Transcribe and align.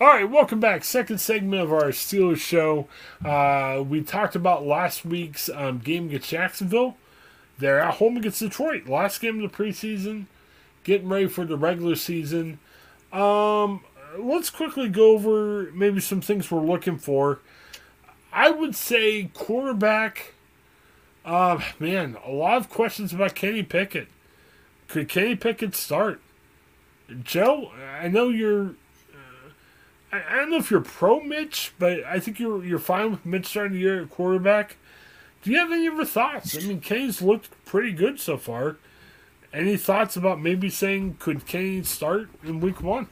All 0.00 0.06
right, 0.06 0.30
welcome 0.30 0.60
back. 0.60 0.84
Second 0.84 1.18
segment 1.18 1.60
of 1.60 1.72
our 1.72 1.86
Steelers 1.86 2.36
show. 2.36 2.86
Uh, 3.24 3.82
we 3.82 4.00
talked 4.00 4.36
about 4.36 4.64
last 4.64 5.04
week's 5.04 5.48
um, 5.48 5.78
game 5.78 6.06
against 6.06 6.28
Jacksonville. 6.28 6.96
They're 7.58 7.80
at 7.80 7.94
home 7.94 8.16
against 8.16 8.38
Detroit. 8.38 8.86
Last 8.86 9.20
game 9.20 9.42
of 9.42 9.50
the 9.50 9.56
preseason. 9.56 10.26
Getting 10.84 11.08
ready 11.08 11.26
for 11.26 11.44
the 11.44 11.56
regular 11.56 11.96
season. 11.96 12.60
Um, 13.12 13.82
let's 14.16 14.50
quickly 14.50 14.88
go 14.88 15.10
over 15.14 15.72
maybe 15.72 15.98
some 15.98 16.20
things 16.20 16.48
we're 16.48 16.60
looking 16.60 16.98
for. 16.98 17.40
I 18.32 18.50
would 18.50 18.76
say 18.76 19.32
quarterback. 19.34 20.34
Uh, 21.24 21.60
man, 21.80 22.16
a 22.24 22.30
lot 22.30 22.58
of 22.58 22.70
questions 22.70 23.12
about 23.12 23.34
Kenny 23.34 23.64
Pickett. 23.64 24.06
Could 24.86 25.08
Kenny 25.08 25.34
Pickett 25.34 25.74
start? 25.74 26.20
Joe, 27.24 27.72
I 28.00 28.06
know 28.06 28.28
you're 28.28 28.76
I, 30.10 30.36
don't 30.36 30.50
know 30.50 30.56
if 30.56 30.70
you're 30.70 30.80
pro 30.80 31.20
Mitch, 31.20 31.72
but 31.78 32.02
I 32.04 32.18
think 32.18 32.38
you're 32.38 32.64
you're 32.64 32.78
fine 32.78 33.10
with 33.10 33.26
Mitch 33.26 33.46
starting 33.46 33.74
the 33.74 33.80
year 33.80 34.02
at 34.02 34.10
quarterback. 34.10 34.76
Do 35.42 35.50
you 35.50 35.58
have 35.58 35.70
any 35.70 35.88
other 35.88 36.04
thoughts? 36.04 36.56
I 36.56 36.66
mean, 36.66 36.80
Kenny's 36.80 37.22
looked 37.22 37.50
pretty 37.64 37.92
good 37.92 38.18
so 38.18 38.36
far. 38.36 38.76
Any 39.52 39.76
thoughts 39.76 40.16
about 40.16 40.40
maybe 40.40 40.68
saying 40.68 41.16
could 41.18 41.46
Kenny 41.46 41.82
start 41.82 42.28
in 42.42 42.60
week 42.60 42.82
one? 42.82 43.08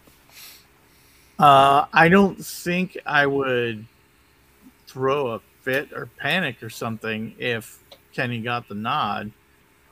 Uh, 1.38 1.84
I 1.92 2.08
don't 2.08 2.42
think 2.44 2.98
I 3.04 3.26
would 3.26 3.86
throw 4.86 5.28
a 5.28 5.40
fit 5.62 5.92
or 5.92 6.08
panic 6.18 6.62
or 6.62 6.70
something 6.70 7.34
if 7.38 7.78
Kenny 8.12 8.40
got 8.40 8.68
the 8.68 8.74
nod. 8.74 9.30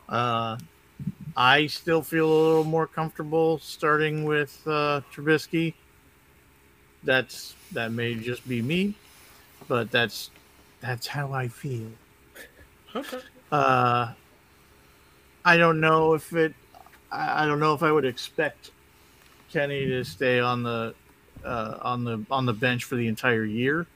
Uh, 0.09 0.57
I 1.37 1.67
still 1.67 2.03
feel 2.03 2.27
a 2.27 2.41
little 2.47 2.65
more 2.65 2.87
comfortable 2.87 3.59
starting 3.59 4.25
with 4.25 4.61
uh, 4.67 5.03
Trubisky 5.13 5.75
that's 7.05 7.55
that 7.73 7.93
may 7.93 8.15
just 8.15 8.47
be 8.49 8.63
me, 8.63 8.95
but 9.69 9.91
that's 9.91 10.31
that's 10.81 11.07
how 11.07 11.33
I 11.33 11.49
feel. 11.49 11.89
Okay. 12.95 13.19
Uh, 13.51 14.13
I 15.45 15.57
don't 15.57 15.81
know 15.81 16.15
if 16.15 16.33
it. 16.33 16.55
I, 17.11 17.45
I 17.45 17.47
don't 17.47 17.61
know 17.61 17.75
if 17.75 17.83
I 17.83 17.93
would 17.93 18.05
expect 18.05 18.71
Kenny 19.51 19.87
to 19.87 20.05
stay 20.05 20.41
on 20.41 20.63
the 20.63 20.95
uh, 21.45 21.79
on 21.83 22.05
the 22.05 22.25
on 22.31 22.47
the 22.47 22.53
bench 22.53 22.85
for 22.85 22.97
the 22.97 23.07
entire 23.07 23.45
year. 23.45 23.87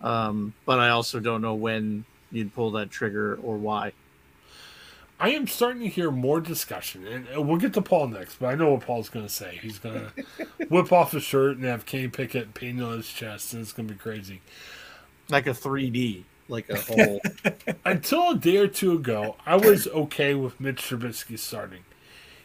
Um, 0.00 0.52
but 0.66 0.78
I 0.78 0.90
also 0.90 1.18
don't 1.20 1.40
know 1.40 1.54
when 1.54 2.04
you'd 2.30 2.54
pull 2.54 2.72
that 2.72 2.90
trigger 2.90 3.38
or 3.42 3.56
why. 3.56 3.92
I 5.20 5.30
am 5.30 5.46
starting 5.46 5.82
to 5.82 5.88
hear 5.88 6.10
more 6.10 6.40
discussion, 6.40 7.06
and 7.06 7.26
uh, 7.34 7.40
we'll 7.40 7.58
get 7.58 7.72
to 7.74 7.82
Paul 7.82 8.08
next. 8.08 8.36
But 8.36 8.48
I 8.48 8.54
know 8.56 8.72
what 8.72 8.84
Paul's 8.84 9.08
going 9.08 9.26
to 9.26 9.32
say. 9.32 9.58
He's 9.62 9.78
going 9.78 10.06
to 10.38 10.66
whip 10.68 10.92
off 10.92 11.12
his 11.12 11.22
shirt 11.22 11.56
and 11.56 11.64
have 11.64 11.86
Kenny 11.86 12.08
Pickett 12.08 12.54
painted 12.54 12.84
on 12.84 12.96
his 12.96 13.08
chest, 13.08 13.52
and 13.52 13.62
it's 13.62 13.72
going 13.72 13.88
to 13.88 13.94
be 13.94 14.00
crazy. 14.00 14.40
Like 15.28 15.46
a 15.46 15.50
3D, 15.50 16.24
like 16.48 16.68
a 16.68 16.76
whole. 16.80 17.20
Until 17.84 18.30
a 18.30 18.36
day 18.36 18.56
or 18.56 18.68
two 18.68 18.92
ago, 18.92 19.36
I 19.46 19.56
was 19.56 19.86
okay 19.88 20.34
with 20.34 20.60
Mitch 20.60 20.82
Trubisky 20.82 21.38
starting. 21.38 21.84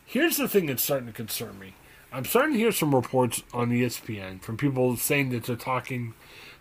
Here's 0.06 0.38
the 0.38 0.48
thing 0.48 0.68
that's 0.68 0.84
starting 0.84 1.08
to 1.08 1.14
concern 1.14 1.60
me. 1.60 1.74
I'm 2.12 2.26
starting 2.26 2.54
to 2.54 2.60
hear 2.60 2.72
some 2.72 2.96
reports 2.96 3.44
on 3.54 3.70
ESPN 3.70 4.42
from 4.42 4.58
people 4.58 4.96
saying 4.98 5.30
that 5.30 5.44
they're 5.44 5.56
talking 5.56 6.14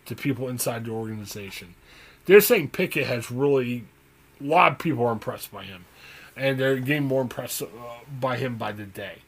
to 0.05 0.15
people 0.15 0.49
inside 0.49 0.85
the 0.85 0.91
organization. 0.91 1.75
They're 2.27 2.43
saying 2.43 2.71
Pickett 2.71 3.07
has 3.07 3.31
really, 3.31 3.85
a 4.41 4.45
lot 4.45 4.73
of 4.73 4.79
people 4.79 5.05
are 5.05 5.13
impressed 5.13 5.53
by 5.53 5.65
him 5.65 5.85
and 6.39 6.59
they're 6.59 6.79
getting 6.79 7.05
more 7.05 7.23
impressed 7.23 7.63
uh, 7.63 7.67
by 8.21 8.37
him 8.37 8.57
by 8.57 8.73
the 8.73 8.85
day. 8.85 9.19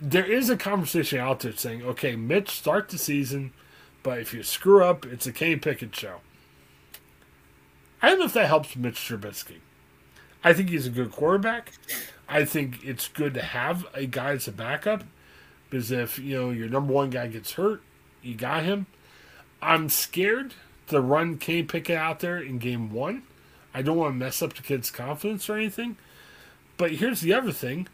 There 0.00 0.30
is 0.30 0.50
a 0.50 0.56
conversation 0.56 1.18
out 1.18 1.40
there 1.40 1.52
saying, 1.52 1.82
okay, 1.82 2.16
Mitch, 2.16 2.50
start 2.50 2.88
the 2.88 2.98
season, 2.98 3.52
but 4.02 4.18
if 4.18 4.34
you 4.34 4.42
screw 4.42 4.84
up, 4.84 5.06
it's 5.06 5.26
a 5.26 5.32
Kenny 5.32 5.56
Pickett 5.56 5.96
show. 5.96 6.16
I 8.02 8.10
don't 8.10 8.18
know 8.18 8.24
if 8.26 8.34
that 8.34 8.48
helps 8.48 8.76
Mitch 8.76 8.96
Trubisky. 8.96 9.58
I 10.44 10.52
think 10.52 10.70
he's 10.70 10.86
a 10.86 10.90
good 10.90 11.12
quarterback. 11.12 11.72
I 12.28 12.44
think 12.44 12.84
it's 12.84 13.08
good 13.08 13.32
to 13.34 13.42
have 13.42 13.86
a 13.94 14.06
guy 14.06 14.32
as 14.32 14.48
a 14.48 14.52
backup 14.52 15.04
because 15.70 15.90
if 15.90 16.18
you 16.18 16.36
know 16.36 16.50
your 16.50 16.68
number 16.68 16.92
one 16.92 17.10
guy 17.10 17.28
gets 17.28 17.52
hurt, 17.52 17.80
you 18.22 18.34
got 18.34 18.64
him. 18.64 18.86
I'm 19.62 19.88
scared 19.88 20.54
to 20.88 21.00
run 21.00 21.38
Kenny 21.38 21.62
Pickett 21.62 21.96
out 21.96 22.20
there 22.20 22.38
in 22.38 22.58
game 22.58 22.90
one 22.90 23.22
I 23.74 23.82
don't 23.82 23.96
want 23.96 24.14
to 24.14 24.18
mess 24.18 24.42
up 24.42 24.54
the 24.54 24.62
kid's 24.62 24.90
confidence 24.90 25.48
or 25.48 25.56
anything. 25.56 25.96
But 26.76 26.92
here's 26.92 27.20
the 27.20 27.32
other 27.32 27.52
thing. 27.52 27.88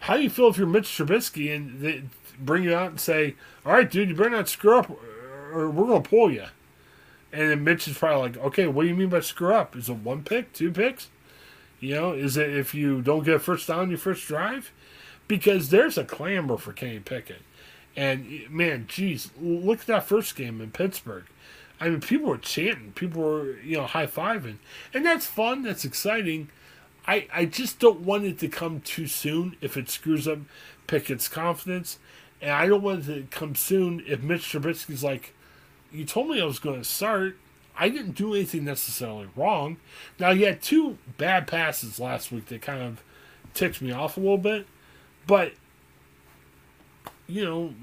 How 0.00 0.16
do 0.16 0.22
you 0.22 0.30
feel 0.30 0.48
if 0.48 0.58
you're 0.58 0.66
Mitch 0.66 0.88
Trubisky 0.88 1.54
and 1.54 1.80
they 1.80 2.02
bring 2.38 2.64
you 2.64 2.74
out 2.74 2.90
and 2.90 3.00
say, 3.00 3.36
all 3.64 3.72
right, 3.72 3.90
dude, 3.90 4.08
you 4.08 4.14
better 4.14 4.30
not 4.30 4.48
screw 4.48 4.78
up 4.78 4.90
or 4.90 5.70
we're 5.70 5.86
going 5.86 6.02
to 6.02 6.08
pull 6.08 6.30
you? 6.30 6.46
And 7.32 7.50
then 7.50 7.64
Mitch 7.64 7.88
is 7.88 7.96
probably 7.96 8.30
like, 8.30 8.38
okay, 8.38 8.66
what 8.66 8.82
do 8.82 8.88
you 8.88 8.94
mean 8.94 9.08
by 9.08 9.20
screw 9.20 9.54
up? 9.54 9.76
Is 9.76 9.88
it 9.88 9.96
one 9.96 10.22
pick, 10.22 10.52
two 10.52 10.70
picks? 10.70 11.08
You 11.80 11.94
know, 11.94 12.12
is 12.12 12.36
it 12.36 12.50
if 12.50 12.74
you 12.74 13.00
don't 13.00 13.24
get 13.24 13.34
a 13.34 13.38
first 13.38 13.66
down 13.68 13.88
your 13.88 13.98
first 13.98 14.26
drive? 14.26 14.70
Because 15.28 15.70
there's 15.70 15.96
a 15.96 16.04
clamor 16.04 16.58
for 16.58 16.72
Kenny 16.72 16.98
Pickett. 17.00 17.42
And 17.96 18.48
man, 18.50 18.86
geez, 18.88 19.30
look 19.40 19.80
at 19.80 19.86
that 19.86 20.06
first 20.06 20.36
game 20.36 20.60
in 20.60 20.70
Pittsburgh. 20.70 21.24
I 21.82 21.88
mean, 21.88 22.00
people 22.00 22.28
were 22.28 22.38
chanting, 22.38 22.92
people 22.92 23.22
were 23.22 23.56
you 23.56 23.76
know 23.76 23.86
high 23.86 24.06
fiving, 24.06 24.58
and 24.94 25.04
that's 25.04 25.26
fun. 25.26 25.62
That's 25.62 25.84
exciting. 25.84 26.48
I 27.08 27.26
I 27.34 27.44
just 27.44 27.80
don't 27.80 28.02
want 28.02 28.24
it 28.24 28.38
to 28.38 28.48
come 28.48 28.80
too 28.82 29.08
soon 29.08 29.56
if 29.60 29.76
it 29.76 29.90
screws 29.90 30.28
up 30.28 30.38
Pickett's 30.86 31.26
confidence, 31.26 31.98
and 32.40 32.52
I 32.52 32.68
don't 32.68 32.84
want 32.84 33.08
it 33.08 33.30
to 33.32 33.36
come 33.36 33.56
soon 33.56 34.04
if 34.06 34.22
Mitch 34.22 34.42
Trubisky's 34.42 35.02
like, 35.02 35.34
"You 35.90 36.04
told 36.04 36.28
me 36.28 36.40
I 36.40 36.44
was 36.44 36.60
going 36.60 36.78
to 36.78 36.88
start. 36.88 37.36
I 37.76 37.88
didn't 37.88 38.12
do 38.12 38.32
anything 38.32 38.64
necessarily 38.64 39.28
wrong." 39.34 39.78
Now 40.20 40.34
he 40.34 40.42
had 40.42 40.62
two 40.62 40.98
bad 41.18 41.48
passes 41.48 41.98
last 41.98 42.30
week 42.30 42.46
that 42.46 42.62
kind 42.62 42.80
of 42.80 43.02
ticked 43.54 43.82
me 43.82 43.90
off 43.90 44.16
a 44.16 44.20
little 44.20 44.38
bit, 44.38 44.68
but 45.26 45.54
you 47.26 47.44
know, 47.44 47.74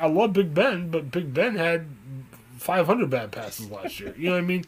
I 0.00 0.08
love 0.08 0.32
Big 0.32 0.52
Ben, 0.52 0.90
but 0.90 1.12
Big 1.12 1.32
Ben 1.32 1.54
had 1.54 1.86
500 2.64 3.10
bad 3.10 3.30
passes 3.30 3.70
last 3.70 4.00
year. 4.00 4.14
You 4.16 4.30
know 4.30 4.32
what 4.32 4.38
I 4.38 4.46
mean? 4.46 4.64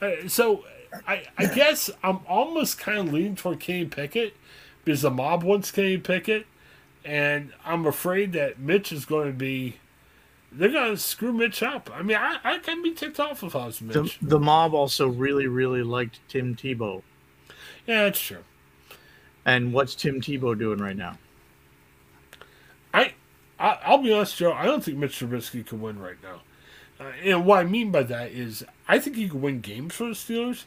Uh, 0.00 0.28
so 0.28 0.64
I, 1.06 1.26
I 1.36 1.46
guess 1.46 1.90
I'm 2.02 2.20
almost 2.28 2.78
kind 2.78 2.98
of 2.98 3.12
leaning 3.12 3.34
toward 3.34 3.60
Kenny 3.60 3.86
Pickett 3.86 4.36
because 4.84 5.02
the 5.02 5.10
mob 5.10 5.42
wants 5.42 5.70
Kenny 5.72 5.98
Pickett, 5.98 6.46
and 7.04 7.52
I'm 7.64 7.86
afraid 7.86 8.32
that 8.34 8.60
Mitch 8.60 8.92
is 8.92 9.04
going 9.04 9.26
to 9.26 9.36
be. 9.36 9.76
They're 10.52 10.70
going 10.70 10.92
to 10.92 10.96
screw 10.96 11.32
Mitch 11.32 11.62
up. 11.62 11.90
I 11.94 12.02
mean, 12.02 12.16
I, 12.16 12.38
I 12.42 12.58
can 12.58 12.82
be 12.82 12.92
ticked 12.92 13.20
off 13.20 13.42
if 13.44 13.54
I 13.54 13.66
was 13.66 13.80
Mitch. 13.80 14.18
The, 14.20 14.26
the 14.26 14.40
mob 14.40 14.74
also 14.74 15.06
really, 15.06 15.46
really 15.46 15.82
liked 15.82 16.18
Tim 16.28 16.56
Tebow. 16.56 17.02
Yeah, 17.86 18.04
that's 18.04 18.20
true. 18.20 18.44
And 19.44 19.72
what's 19.72 19.94
Tim 19.94 20.20
Tebow 20.20 20.58
doing 20.58 20.78
right 20.78 20.96
now? 20.96 21.18
I, 23.60 23.76
I 23.84 23.90
will 23.90 24.02
be 24.02 24.12
honest, 24.12 24.36
Joe. 24.36 24.52
I 24.52 24.64
don't 24.64 24.82
think 24.82 24.96
Mitch 24.96 25.20
Trubisky 25.20 25.64
can 25.64 25.80
win 25.80 25.98
right 25.98 26.20
now. 26.22 26.40
Uh, 27.00 27.12
and 27.24 27.46
what 27.46 27.60
I 27.60 27.64
mean 27.64 27.90
by 27.90 28.02
that 28.02 28.30
is, 28.30 28.62
I 28.86 28.98
think 28.98 29.16
he 29.16 29.28
can 29.28 29.40
win 29.40 29.60
games 29.60 29.94
for 29.94 30.04
the 30.04 30.10
Steelers. 30.10 30.64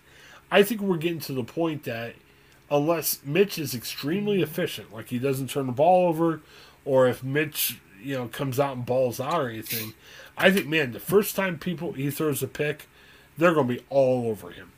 I 0.52 0.64
think 0.64 0.82
we're 0.82 0.98
getting 0.98 1.20
to 1.22 1.34
the 1.34 1.44
point 1.44 1.84
that 1.84 2.16
unless 2.72 3.20
Mitch 3.24 3.60
is 3.60 3.76
extremely 3.76 4.42
efficient, 4.42 4.92
like 4.94 5.10
he 5.10 5.20
doesn't 5.20 5.52
turn 5.52 5.68
the 5.68 5.72
ball 5.72 6.08
over, 6.08 6.42
or 6.86 7.08
if 7.08 7.24
Mitch, 7.24 7.80
you 8.02 8.16
know, 8.16 8.28
comes 8.28 8.60
out 8.60 8.76
and 8.76 8.86
balls 8.86 9.20
out 9.20 9.42
or 9.42 9.50
anything, 9.50 9.94
I 10.38 10.50
think, 10.50 10.68
man, 10.68 10.92
the 10.92 11.00
first 11.00 11.36
time 11.36 11.60
people 11.60 11.94
he 11.94 12.10
throws 12.10 12.42
a 12.42 12.48
pick, 12.48 12.88
they're 13.38 13.54
going 13.54 13.68
to 13.68 13.76
be 13.76 13.84
all 13.90 14.28
over 14.28 14.50
him. 14.50 14.72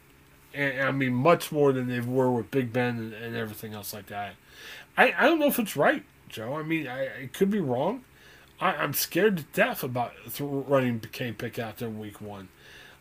And 0.54 0.82
I 0.82 0.92
mean, 0.92 1.14
much 1.14 1.52
more 1.52 1.72
than 1.74 1.88
they 1.88 2.00
were 2.00 2.32
with 2.32 2.52
Big 2.52 2.74
Ben 2.74 2.98
and, 2.98 3.14
and 3.14 3.36
everything 3.36 3.74
else 3.74 3.94
like 3.94 4.08
that. 4.08 4.36
I, 4.98 5.14
I 5.18 5.24
don't 5.24 5.40
know 5.40 5.48
if 5.48 5.60
it's 5.60 5.76
right, 5.76 6.04
Joe. 6.30 6.56
I 6.56 6.64
mean, 6.64 6.88
I, 6.88 7.06
I 7.06 7.30
could 7.32 7.50
be 7.50 7.60
wrong. 7.60 8.04
I, 8.60 8.84
am 8.84 8.94
scared 8.94 9.38
to 9.38 9.44
death 9.54 9.84
about 9.84 10.14
running 10.40 11.00
Kenny 11.00 11.34
Pick 11.34 11.60
out 11.60 11.78
there 11.78 11.90
in 11.90 12.00
week 12.00 12.22
one. 12.22 12.50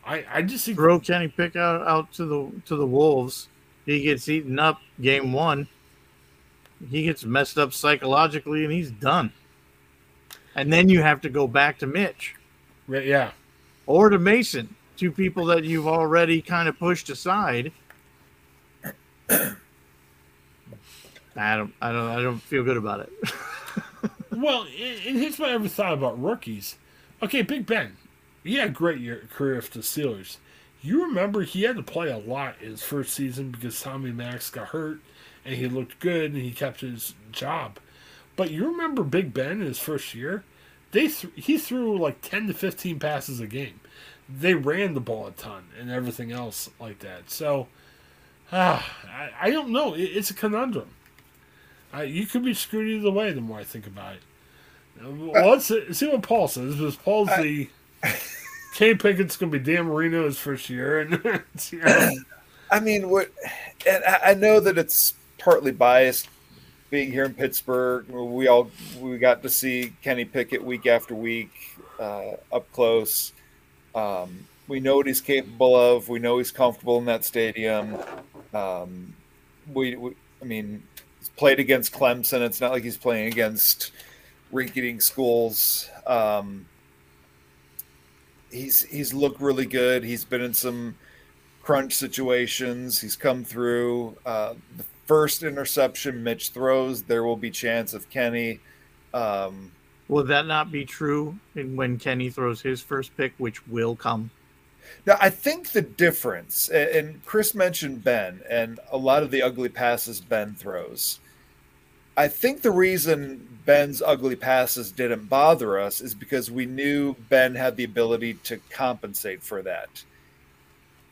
I, 0.06 0.24
I 0.30 0.42
just 0.42 0.66
think 0.66 0.76
throw 0.76 0.98
Kenny 0.98 1.28
Pick 1.28 1.56
out, 1.56 1.86
out 1.86 2.12
to 2.14 2.24
the 2.24 2.50
to 2.66 2.76
the 2.76 2.86
Wolves. 2.86 3.48
He 3.86 4.02
gets 4.02 4.28
eaten 4.28 4.58
up 4.58 4.80
game 5.00 5.32
one. 5.32 5.68
He 6.90 7.04
gets 7.04 7.24
messed 7.24 7.58
up 7.58 7.72
psychologically 7.72 8.64
and 8.64 8.72
he's 8.72 8.90
done. 8.90 9.32
And 10.54 10.72
then 10.72 10.88
you 10.88 11.02
have 11.02 11.20
to 11.22 11.28
go 11.28 11.46
back 11.46 11.78
to 11.78 11.86
Mitch. 11.86 12.34
Yeah. 12.88 13.32
Or 13.86 14.08
to 14.08 14.18
Mason, 14.18 14.74
two 14.96 15.10
people 15.10 15.46
that 15.46 15.64
you've 15.64 15.86
already 15.86 16.40
kind 16.42 16.68
of 16.68 16.78
pushed 16.78 17.08
aside. 17.10 17.72
I 21.36 21.56
don't 21.56 21.74
I 21.80 21.92
don't 21.92 22.08
I 22.10 22.22
don't 22.22 22.38
feel 22.40 22.64
good 22.64 22.76
about 22.76 23.00
it. 23.00 23.12
well, 24.36 24.62
and 24.62 25.18
here's 25.18 25.38
what 25.38 25.50
I 25.50 25.54
ever 25.54 25.68
thought 25.68 25.94
about 25.94 26.22
rookies. 26.22 26.76
Okay, 27.22 27.42
Big 27.42 27.66
Ben, 27.66 27.96
he 28.42 28.56
had 28.56 28.68
a 28.68 28.72
great 28.72 29.00
year, 29.00 29.28
career 29.32 29.56
with 29.56 29.70
the 29.70 29.80
Steelers. 29.80 30.38
You 30.82 31.04
remember 31.04 31.42
he 31.42 31.62
had 31.62 31.76
to 31.76 31.82
play 31.82 32.10
a 32.10 32.18
lot 32.18 32.56
in 32.60 32.70
his 32.70 32.82
first 32.82 33.14
season 33.14 33.50
because 33.50 33.80
Tommy 33.80 34.12
Max 34.12 34.50
got 34.50 34.68
hurt, 34.68 35.00
and 35.44 35.54
he 35.54 35.66
looked 35.66 36.00
good 36.00 36.32
and 36.32 36.42
he 36.42 36.50
kept 36.50 36.80
his 36.80 37.14
job. 37.32 37.78
But 38.36 38.50
you 38.50 38.66
remember 38.66 39.02
Big 39.02 39.32
Ben 39.32 39.52
in 39.52 39.60
his 39.60 39.78
first 39.78 40.14
year? 40.14 40.44
they 40.94 41.08
th- 41.08 41.32
he 41.34 41.58
threw 41.58 41.98
like 41.98 42.22
ten 42.22 42.46
to 42.46 42.54
fifteen 42.54 42.98
passes 42.98 43.40
a 43.40 43.46
game. 43.46 43.80
They 44.28 44.54
ran 44.54 44.94
the 44.94 45.00
ball 45.00 45.26
a 45.26 45.32
ton 45.32 45.64
and 45.78 45.90
everything 45.90 46.32
else 46.32 46.70
like 46.80 47.00
that. 47.00 47.30
So, 47.30 47.66
uh, 48.50 48.80
I, 49.06 49.30
I 49.38 49.50
don't 49.50 49.70
know. 49.70 49.94
It, 49.94 50.04
it's 50.04 50.30
a 50.30 50.34
conundrum. 50.34 50.88
Uh, 51.96 52.02
you 52.02 52.26
could 52.26 52.44
be 52.44 52.54
screwed 52.54 52.88
either 52.88 53.10
way. 53.10 53.32
The 53.32 53.40
more 53.40 53.58
I 53.58 53.64
think 53.64 53.86
about 53.86 54.14
it. 54.14 54.22
Well, 55.02 55.50
let's 55.50 55.66
see 55.66 56.08
what 56.08 56.22
Paul 56.22 56.48
says. 56.48 56.76
Because 56.76 56.96
Paul's 56.96 57.28
the 57.38 57.68
Kenny 58.74 58.94
Pickett's 58.94 59.36
going 59.36 59.52
to 59.52 59.58
be 59.58 59.64
Dan 59.64 59.86
Marino 59.86 60.24
his 60.24 60.38
first 60.38 60.68
year, 60.70 61.00
and 61.00 61.12
you 61.70 61.78
know. 61.78 62.10
I 62.70 62.80
mean, 62.80 63.08
what? 63.08 63.30
And 63.86 64.02
I 64.04 64.34
know 64.34 64.60
that 64.60 64.78
it's 64.78 65.14
partly 65.38 65.72
biased. 65.72 66.28
Being 66.90 67.10
here 67.10 67.24
in 67.24 67.34
Pittsburgh, 67.34 68.08
we 68.08 68.46
all 68.46 68.70
we 69.00 69.18
got 69.18 69.42
to 69.42 69.48
see 69.48 69.94
Kenny 70.02 70.24
Pickett 70.24 70.62
week 70.62 70.86
after 70.86 71.14
week 71.14 71.50
uh, 71.98 72.32
up 72.52 72.70
close. 72.72 73.32
Um, 73.94 74.46
we 74.68 74.80
know 74.80 74.96
what 74.96 75.06
he's 75.06 75.20
capable 75.20 75.74
of. 75.74 76.08
We 76.08 76.18
know 76.18 76.38
he's 76.38 76.52
comfortable 76.52 76.98
in 76.98 77.04
that 77.06 77.24
stadium. 77.24 77.96
Um, 78.52 79.14
we, 79.72 79.96
we, 79.96 80.14
I 80.40 80.44
mean, 80.44 80.82
he's 81.24 81.30
played 81.36 81.58
against 81.58 81.92
Clemson. 81.92 82.42
It's 82.42 82.60
not 82.60 82.72
like 82.72 82.82
he's 82.82 82.98
playing 82.98 83.28
against 83.28 83.92
rinky-dink 84.52 85.00
schools. 85.00 85.88
Um, 86.06 86.66
he's 88.50 88.82
he's 88.82 89.14
looked 89.14 89.40
really 89.40 89.64
good. 89.64 90.04
He's 90.04 90.24
been 90.24 90.42
in 90.42 90.52
some 90.52 90.96
crunch 91.62 91.94
situations. 91.94 93.00
He's 93.00 93.16
come 93.16 93.42
through. 93.42 94.16
Uh, 94.26 94.54
the 94.76 94.84
first 95.06 95.42
interception 95.42 96.22
Mitch 96.22 96.50
throws, 96.50 97.02
there 97.02 97.24
will 97.24 97.36
be 97.36 97.50
chance 97.50 97.94
of 97.94 98.10
Kenny. 98.10 98.60
Um, 99.14 99.72
will 100.08 100.24
that 100.24 100.46
not 100.46 100.70
be 100.70 100.84
true 100.84 101.38
when 101.54 101.98
Kenny 101.98 102.28
throws 102.28 102.60
his 102.60 102.82
first 102.82 103.16
pick, 103.16 103.32
which 103.38 103.66
will 103.66 103.96
come? 103.96 104.30
Now, 105.06 105.16
I 105.20 105.30
think 105.30 105.70
the 105.70 105.82
difference, 105.82 106.68
and 106.68 107.24
Chris 107.24 107.54
mentioned 107.54 108.04
Ben, 108.04 108.40
and 108.48 108.80
a 108.90 108.96
lot 108.96 109.22
of 109.22 109.30
the 109.30 109.42
ugly 109.42 109.68
passes 109.68 110.20
Ben 110.20 110.54
throws. 110.54 111.20
I 112.16 112.28
think 112.28 112.62
the 112.62 112.70
reason 112.70 113.60
Ben's 113.64 114.00
ugly 114.00 114.36
passes 114.36 114.92
didn't 114.92 115.28
bother 115.28 115.78
us 115.78 116.00
is 116.00 116.14
because 116.14 116.50
we 116.50 116.66
knew 116.66 117.14
Ben 117.28 117.54
had 117.54 117.76
the 117.76 117.84
ability 117.84 118.34
to 118.44 118.58
compensate 118.70 119.42
for 119.42 119.62
that. 119.62 120.04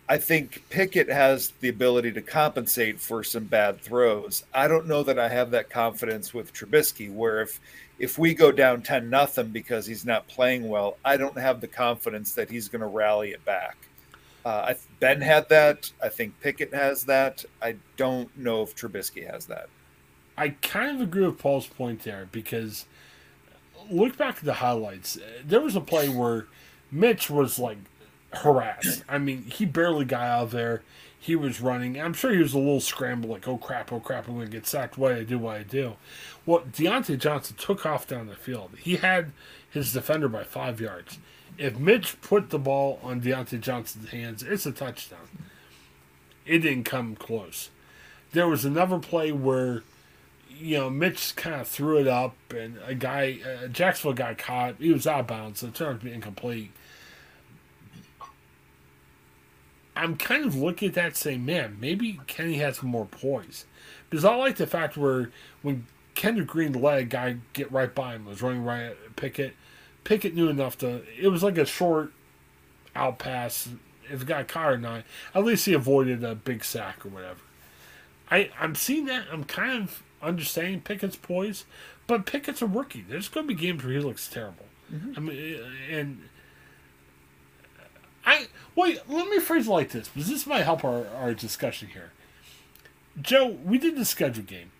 I 0.08 0.18
think 0.18 0.64
Pickett 0.68 1.08
has 1.08 1.52
the 1.60 1.68
ability 1.68 2.12
to 2.12 2.22
compensate 2.22 3.00
for 3.00 3.22
some 3.22 3.44
bad 3.44 3.80
throws. 3.80 4.44
I 4.52 4.68
don't 4.68 4.86
know 4.86 5.02
that 5.04 5.18
I 5.18 5.28
have 5.28 5.50
that 5.52 5.70
confidence 5.70 6.34
with 6.34 6.52
Trubisky, 6.52 7.12
where 7.12 7.40
if 7.40 7.60
if 7.98 8.18
we 8.18 8.34
go 8.34 8.50
down 8.50 8.82
10 8.82 9.08
nothing 9.08 9.48
because 9.48 9.86
he's 9.86 10.04
not 10.04 10.26
playing 10.26 10.68
well, 10.68 10.96
I 11.04 11.16
don't 11.16 11.38
have 11.38 11.60
the 11.60 11.68
confidence 11.68 12.32
that 12.34 12.50
he's 12.50 12.68
going 12.68 12.80
to 12.80 12.88
rally 12.88 13.30
it 13.30 13.44
back. 13.44 13.76
Uh, 14.44 14.74
ben 14.98 15.20
had 15.20 15.48
that. 15.50 15.92
I 16.02 16.08
think 16.08 16.38
Pickett 16.40 16.74
has 16.74 17.04
that. 17.04 17.44
I 17.62 17.76
don't 17.96 18.36
know 18.36 18.62
if 18.62 18.74
Trubisky 18.74 19.30
has 19.30 19.46
that. 19.46 19.68
I 20.36 20.50
kind 20.62 20.96
of 20.96 21.00
agree 21.00 21.24
with 21.24 21.38
Paul's 21.38 21.68
point 21.68 22.02
there 22.02 22.28
because 22.32 22.86
look 23.88 24.16
back 24.16 24.38
at 24.38 24.44
the 24.44 24.54
highlights. 24.54 25.18
There 25.44 25.60
was 25.60 25.76
a 25.76 25.80
play 25.80 26.08
where 26.08 26.46
Mitch 26.90 27.30
was 27.30 27.58
like 27.58 27.78
harassed. 28.32 29.04
I 29.08 29.18
mean, 29.18 29.44
he 29.44 29.64
barely 29.64 30.04
got 30.04 30.22
out 30.22 30.42
of 30.44 30.50
there. 30.52 30.82
He 31.18 31.36
was 31.36 31.60
running. 31.60 32.00
I'm 32.00 32.14
sure 32.14 32.32
he 32.32 32.42
was 32.42 32.54
a 32.54 32.58
little 32.58 32.80
scrambled, 32.80 33.30
like, 33.30 33.46
oh 33.46 33.56
crap, 33.56 33.92
oh 33.92 34.00
crap, 34.00 34.26
I'm 34.26 34.34
going 34.34 34.46
to 34.46 34.52
get 34.52 34.66
sacked. 34.66 34.98
What 34.98 35.12
I 35.12 35.22
do, 35.22 35.38
what 35.38 35.56
I 35.56 35.62
do. 35.62 35.94
Well, 36.44 36.62
Diontae 36.62 37.18
Johnson 37.18 37.56
took 37.56 37.86
off 37.86 38.08
down 38.08 38.26
the 38.26 38.34
field. 38.34 38.72
He 38.80 38.96
had 38.96 39.32
his 39.70 39.92
defender 39.92 40.28
by 40.28 40.42
five 40.42 40.80
yards. 40.80 41.18
If 41.58 41.78
Mitch 41.78 42.20
put 42.22 42.50
the 42.50 42.58
ball 42.58 42.98
on 43.02 43.20
Diontae 43.20 43.60
Johnson's 43.60 44.08
hands, 44.08 44.42
it's 44.42 44.66
a 44.66 44.72
touchdown. 44.72 45.28
It 46.44 46.58
didn't 46.58 46.84
come 46.84 47.14
close. 47.14 47.70
There 48.32 48.48
was 48.48 48.64
another 48.64 48.98
play 48.98 49.30
where 49.30 49.82
you 50.62 50.78
know, 50.78 50.90
Mitch 50.90 51.34
kind 51.36 51.60
of 51.60 51.68
threw 51.68 51.98
it 51.98 52.06
up, 52.06 52.34
and 52.54 52.78
a 52.86 52.94
guy, 52.94 53.38
uh, 53.44 53.68
Jacksonville 53.68 54.14
got 54.14 54.38
caught. 54.38 54.76
He 54.78 54.92
was 54.92 55.06
out 55.06 55.20
of 55.20 55.26
bounds, 55.26 55.60
so 55.60 55.68
it 55.68 55.74
turned 55.74 55.94
out 55.94 56.00
to 56.00 56.06
be 56.06 56.12
incomplete. 56.12 56.72
I'm 59.94 60.16
kind 60.16 60.44
of 60.44 60.54
looking 60.54 60.88
at 60.88 60.94
that 60.94 61.16
saying, 61.16 61.44
man, 61.44 61.76
maybe 61.80 62.20
Kenny 62.26 62.54
has 62.58 62.82
more 62.82 63.06
poise. 63.06 63.66
Because 64.08 64.24
I 64.24 64.34
like 64.36 64.56
the 64.56 64.66
fact 64.66 64.96
where 64.96 65.30
when 65.62 65.86
Kendrick 66.14 66.48
Green 66.48 66.72
let 66.72 66.98
a 66.98 67.04
guy 67.04 67.36
get 67.52 67.70
right 67.70 67.94
by 67.94 68.14
him, 68.14 68.26
was 68.26 68.42
running 68.42 68.64
right 68.64 68.84
at 68.84 69.16
Pickett, 69.16 69.54
Pickett 70.04 70.34
knew 70.34 70.48
enough 70.48 70.78
to, 70.78 71.02
it 71.18 71.28
was 71.28 71.42
like 71.42 71.58
a 71.58 71.66
short 71.66 72.12
out 72.94 73.18
pass. 73.18 73.68
If 74.10 74.22
it 74.22 74.26
got 74.26 74.48
caught 74.48 74.72
or 74.72 74.78
not, 74.78 75.04
at 75.34 75.44
least 75.44 75.66
he 75.66 75.72
avoided 75.72 76.24
a 76.24 76.34
big 76.34 76.64
sack 76.64 77.06
or 77.06 77.08
whatever. 77.08 77.40
I, 78.30 78.50
I'm 78.58 78.74
seeing 78.74 79.06
that. 79.06 79.26
I'm 79.32 79.44
kind 79.44 79.82
of 79.82 80.02
understanding 80.22 80.80
Pickett's 80.80 81.16
poise, 81.16 81.64
but 82.06 82.26
Pickett's 82.26 82.62
a 82.62 82.66
rookie. 82.66 83.04
There's 83.08 83.28
going 83.28 83.46
to 83.46 83.54
be 83.54 83.60
games 83.60 83.84
where 83.84 83.92
he 83.92 84.00
looks 84.00 84.28
terrible. 84.28 84.66
Mm-hmm. 84.92 85.12
I 85.16 85.20
mean, 85.20 85.60
and 85.90 86.28
I 88.24 88.46
wait. 88.74 89.00
Let 89.08 89.28
me 89.28 89.38
phrase 89.38 89.66
it 89.66 89.70
like 89.70 89.90
this, 89.90 90.08
because 90.08 90.28
this 90.28 90.46
might 90.46 90.62
help 90.62 90.84
our, 90.84 91.06
our 91.08 91.34
discussion 91.34 91.88
here. 91.88 92.12
Joe, 93.20 93.58
we 93.64 93.78
did 93.78 93.96
the 93.96 94.04
schedule 94.04 94.44
game. 94.44 94.72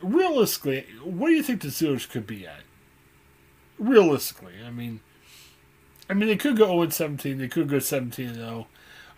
Realistically, 0.00 0.86
what 1.02 1.28
do 1.28 1.34
you 1.34 1.42
think 1.42 1.60
the 1.60 1.68
Steelers 1.68 2.08
could 2.08 2.26
be 2.26 2.46
at? 2.46 2.60
Realistically, 3.78 4.54
I 4.64 4.70
mean, 4.70 5.00
I 6.08 6.14
mean 6.14 6.28
they 6.28 6.36
could 6.36 6.56
go 6.56 6.66
0 6.66 6.88
17. 6.90 7.38
They 7.38 7.48
could 7.48 7.68
go 7.68 7.78
17 7.78 8.34
0. 8.34 8.66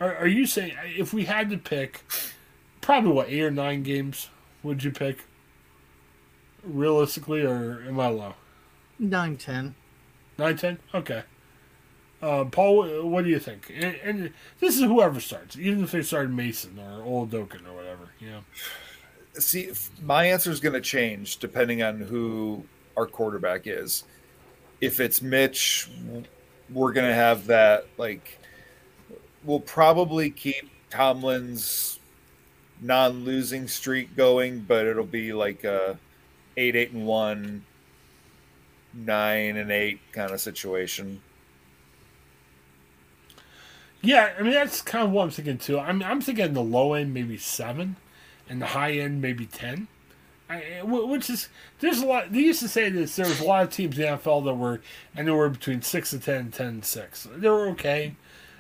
Are, 0.00 0.17
are 0.17 0.26
you 0.26 0.47
saying 0.47 0.75
if 0.97 1.12
we 1.12 1.26
had 1.26 1.50
to 1.50 1.58
pick, 1.58 2.05
probably 2.81 3.12
what 3.12 3.29
eight 3.29 3.43
or 3.43 3.50
nine 3.50 3.82
games 3.82 4.29
would 4.62 4.85
you 4.85 4.91
pick? 4.91 5.25
realistically, 6.62 7.43
or 7.43 7.82
am 7.87 7.99
I 8.00 8.08
low? 8.08 8.35
Nine 8.99 9.37
ten. 9.37 9.75
Nine 10.38 10.56
ten. 10.56 10.79
Okay. 10.94 11.23
Uh, 12.22 12.44
Paul, 12.44 13.08
what 13.08 13.25
do 13.25 13.31
you 13.31 13.38
think? 13.38 13.72
And, 13.75 13.96
and, 14.05 14.32
this 14.58 14.76
is 14.76 14.82
whoever 14.82 15.20
starts, 15.20 15.56
even 15.56 15.84
if 15.84 15.93
they 15.93 16.02
started 16.02 16.31
Mason 16.31 16.78
or 16.78 17.02
Oladokun 17.02 17.67
or 17.67 17.75
whatever. 17.75 18.11
Know. 18.20 18.40
See, 19.38 19.70
my 20.02 20.26
answer 20.26 20.50
is 20.50 20.61
going 20.61 20.75
to 20.75 20.82
change 20.82 21.38
depending 21.38 21.82
on 21.82 22.00
who 22.00 22.64
our 22.96 23.06
quarterback 23.06 23.67
is. 23.67 24.05
If 24.82 25.00
it's 25.00 25.22
Mitch, 25.22 25.88
we're 26.71 26.92
going 26.92 27.06
to 27.06 27.14
have 27.14 27.47
that 27.47 27.87
like. 27.97 28.38
We'll 29.42 29.61
probably 29.61 30.30
keep 30.30 30.71
Tomlin's 30.90 31.99
non-losing 32.83 33.68
streak 33.68 34.14
going, 34.14 34.61
but 34.61 34.87
it'll 34.87 35.04
be 35.04 35.33
like 35.33 35.64
a 35.64 35.99
eight, 36.59 36.76
eight, 36.76 36.92
and 36.92 37.06
one, 37.06 37.64
nine 38.92 39.56
and 39.56 39.71
eight 39.71 40.00
kind 40.12 40.33
of 40.33 40.40
situation. 40.40 41.23
Yeah, 44.02 44.33
I 44.38 44.42
mean 44.42 44.52
that's 44.52 44.80
kind 44.83 45.04
of 45.04 45.11
what 45.12 45.25
I'm 45.25 45.30
thinking 45.30 45.59
too. 45.59 45.78
I'm 45.78 46.02
I'm 46.02 46.21
thinking 46.21 46.52
the 46.52 46.62
low 46.62 46.95
end 46.95 47.12
maybe 47.12 47.37
seven, 47.37 47.97
and 48.49 48.61
the 48.62 48.66
high 48.66 48.92
end 48.92 49.21
maybe 49.21 49.47
ten. 49.47 49.88
I, 50.49 50.62
eh, 50.62 50.83
which 50.83 51.30
is 51.30 51.49
there's 51.80 52.00
a 52.00 52.07
lot. 52.07 52.33
They 52.33 52.40
used 52.40 52.61
to 52.61 52.69
say 52.69 52.88
this. 52.88 53.16
There 53.16 53.26
was 53.26 53.40
a 53.40 53.45
lot 53.45 53.64
of 53.64 53.71
teams 53.71 53.99
in 53.99 54.02
the 54.02 54.19
NFL 54.19 54.45
that 54.45 54.54
were 54.54 54.80
anywhere 55.16 55.49
between 55.49 55.83
six 55.83 56.11
to 56.11 56.19
10, 56.19 56.50
10 56.50 56.66
and 56.66 56.85
six. 56.85 57.28
They 57.37 57.49
were 57.49 57.69
okay, 57.69 58.16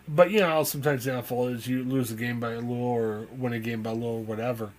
but 0.06 0.30
you 0.30 0.40
know 0.40 0.62
sometimes 0.62 1.04
the 1.04 1.12
NFL 1.12 1.54
is 1.54 1.66
you 1.66 1.82
lose 1.82 2.10
a 2.12 2.14
game 2.14 2.38
by 2.38 2.52
a 2.52 2.60
little 2.60 2.82
or 2.82 3.26
win 3.36 3.52
a 3.52 3.58
game 3.58 3.82
by 3.82 3.90
a 3.90 3.94
little 3.94 4.16
or 4.16 4.22
whatever. 4.22 4.72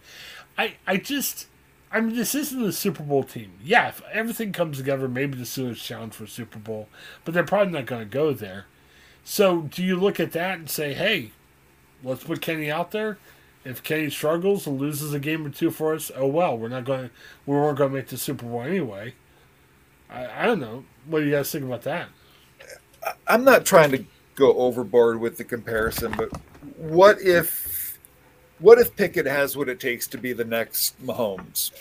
I 0.57 0.75
I 0.87 0.97
just 0.97 1.47
I 1.91 1.99
mean, 1.99 2.15
this 2.15 2.33
isn't 2.33 2.63
a 2.63 2.71
Super 2.71 3.03
Bowl 3.03 3.23
team. 3.23 3.51
Yeah, 3.63 3.89
if 3.89 4.01
everything 4.13 4.53
comes 4.53 4.77
together, 4.77 5.09
maybe 5.09 5.37
the 5.37 5.43
Steelers 5.43 5.83
challenge 5.83 6.13
for 6.13 6.25
Super 6.25 6.59
Bowl, 6.59 6.87
but 7.25 7.33
they're 7.33 7.43
probably 7.43 7.73
not 7.73 7.85
going 7.85 8.03
to 8.03 8.09
go 8.09 8.31
there. 8.31 8.67
So, 9.23 9.61
do 9.61 9.83
you 9.83 9.95
look 9.95 10.19
at 10.19 10.31
that 10.31 10.59
and 10.59 10.69
say, 10.69 10.93
"Hey, 10.93 11.31
let's 12.03 12.23
put 12.23 12.41
Kenny 12.41 12.71
out 12.71 12.91
there"? 12.91 13.17
If 13.63 13.83
Kenny 13.83 14.09
struggles 14.09 14.65
and 14.65 14.79
loses 14.79 15.13
a 15.13 15.19
game 15.19 15.45
or 15.45 15.49
two 15.49 15.69
for 15.69 15.93
us, 15.93 16.11
oh 16.15 16.27
well, 16.27 16.57
we're 16.57 16.69
not 16.69 16.85
going. 16.85 17.11
We 17.45 17.55
weren't 17.55 17.77
going 17.77 17.91
to 17.91 17.95
make 17.95 18.07
the 18.07 18.17
Super 18.17 18.45
Bowl 18.45 18.63
anyway. 18.63 19.13
I, 20.09 20.43
I 20.43 20.45
don't 20.45 20.59
know. 20.59 20.83
What 21.05 21.19
do 21.19 21.25
you 21.25 21.31
guys 21.31 21.51
think 21.51 21.65
about 21.65 21.83
that? 21.83 22.09
I'm 23.27 23.43
not 23.43 23.65
trying 23.65 23.91
to 23.91 24.03
go 24.35 24.53
overboard 24.57 25.19
with 25.19 25.37
the 25.37 25.43
comparison, 25.43 26.13
but 26.17 26.31
what 26.77 27.21
if 27.21 27.99
what 28.59 28.79
if 28.79 28.95
Pickett 28.95 29.25
has 29.25 29.57
what 29.57 29.69
it 29.69 29.79
takes 29.79 30.07
to 30.07 30.17
be 30.17 30.33
the 30.33 30.45
next 30.45 31.03
Mahomes? 31.03 31.71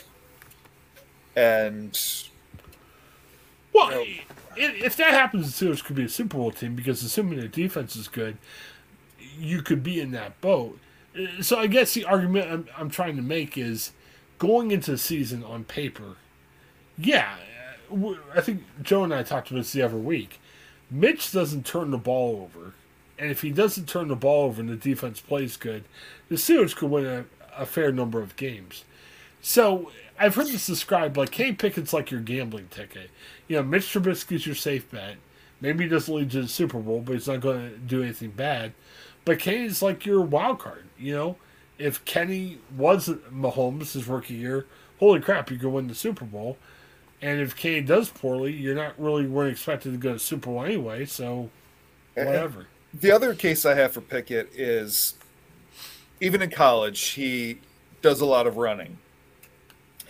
And 1.37 1.99
well, 3.73 4.05
you 4.05 4.17
know, 4.17 4.23
if 4.57 4.97
that 4.97 5.13
happens, 5.13 5.59
the 5.59 5.67
Steelers 5.67 5.85
could 5.85 5.97
be 5.97 6.05
a 6.05 6.09
Super 6.09 6.37
Bowl 6.37 6.51
team 6.51 6.75
because 6.75 7.03
assuming 7.03 7.39
their 7.39 7.49
defense 7.49 7.97
is 7.97 8.09
good, 8.09 8.37
you 9.39 9.63
could 9.63 9.83
be 9.83 10.01
in 10.01 10.11
that 10.13 10.41
boat. 10.41 10.79
Uh, 11.19 11.43
so 11.43 11.59
I 11.59 11.67
guess 11.67 11.95
the 11.95 12.05
argument 12.05 12.51
I'm, 12.51 12.69
I'm 12.77 12.91
trying 12.91 13.17
to 13.17 13.23
make 13.23 13.57
is 13.57 13.93
going 14.39 14.71
into 14.71 14.93
the 14.93 14.99
season 14.99 15.45
on 15.45 15.65
paper, 15.65 16.17
yeah, 16.99 17.37
uh, 17.93 18.15
I 18.35 18.41
think 18.41 18.63
Joe 18.83 19.05
and 19.05 19.15
I 19.15 19.23
talked 19.23 19.51
about 19.51 19.59
this 19.59 19.73
the 19.73 19.83
other 19.83 19.97
week. 19.97 20.41
Mitch 20.91 21.31
doesn't 21.33 21.65
turn 21.65 21.91
the 21.91 21.99
ball 21.99 22.43
over, 22.43 22.75
and 23.19 23.31
if 23.31 23.43
he 23.43 23.51
doesn't 23.51 23.89
turn 23.89 24.09
the 24.09 24.17
ball 24.17 24.47
over 24.47 24.61
and 24.61 24.71
the 24.71 24.77
defense 24.77 25.21
plays 25.21 25.57
good, 25.57 25.85
the 26.29 26.35
Steelers 26.37 26.75
could 26.75 26.91
win 26.91 27.07
a, 27.07 27.25
a 27.57 27.67
fair 27.67 27.93
number 27.93 28.21
of 28.21 28.37
games. 28.37 28.85
So 29.41 29.91
I've 30.19 30.35
heard 30.35 30.49
this 30.49 30.67
described 30.67 31.17
like 31.17 31.31
Kenny 31.31 31.53
Pickett's 31.53 31.93
like 31.93 32.11
your 32.11 32.21
gambling 32.21 32.69
ticket. 32.69 33.11
You 33.49 33.57
know, 33.57 33.63
Mitch 33.63 33.85
Trubisky's 33.85 34.47
your 34.47 34.55
safe 34.55 34.91
bet. 34.91 35.17
Maybe 35.61 35.85
he 35.85 35.91
doesn't 35.91 36.15
lead 36.15 36.31
to 36.33 36.43
the 36.43 36.49
Super 36.49 36.79
Bowl, 36.79 37.01
but 37.01 37.13
he's 37.13 37.29
not 37.29 37.41
going 37.41 37.71
to 37.71 37.77
do 37.77 38.03
anything 38.03 38.31
bad. 38.31 38.73
But 39.25 39.39
Kenny's 39.39 39.83
like 39.83 40.07
your 40.07 40.23
wild 40.23 40.59
card. 40.59 40.85
You 40.99 41.15
know, 41.15 41.37
if 41.79 42.05
Kenny 42.05 42.59
wasn't 42.77 43.33
Mahomes 43.35 43.93
his 43.93 44.07
rookie 44.07 44.35
year, 44.35 44.67
holy 44.99 45.21
crap, 45.21 45.51
you 45.51 45.59
could 45.59 45.69
win 45.69 45.89
the 45.89 45.95
Super 45.95 46.25
Bowl. 46.25 46.57
And 47.23 47.41
if 47.41 47.55
Kenny 47.55 47.83
does 47.83 48.09
poorly, 48.09 48.53
you're 48.53 48.75
not 48.75 48.99
really 48.99 49.27
weren't 49.27 49.53
expected 49.53 49.93
to 49.93 49.99
go 49.99 50.15
to 50.15 50.19
Super 50.19 50.51
Bowl 50.51 50.65
anyway. 50.65 51.05
So 51.05 51.51
whatever. 52.15 52.67
The 52.95 53.13
other 53.13 53.35
case 53.35 53.65
I 53.67 53.75
have 53.75 53.93
for 53.93 54.01
Pickett 54.01 54.51
is 54.55 55.15
even 56.21 56.43
in 56.43 56.51
college, 56.51 57.01
he 57.11 57.59
does 58.03 58.21
a 58.21 58.27
lot 58.27 58.47
of 58.47 58.57
running. 58.57 58.99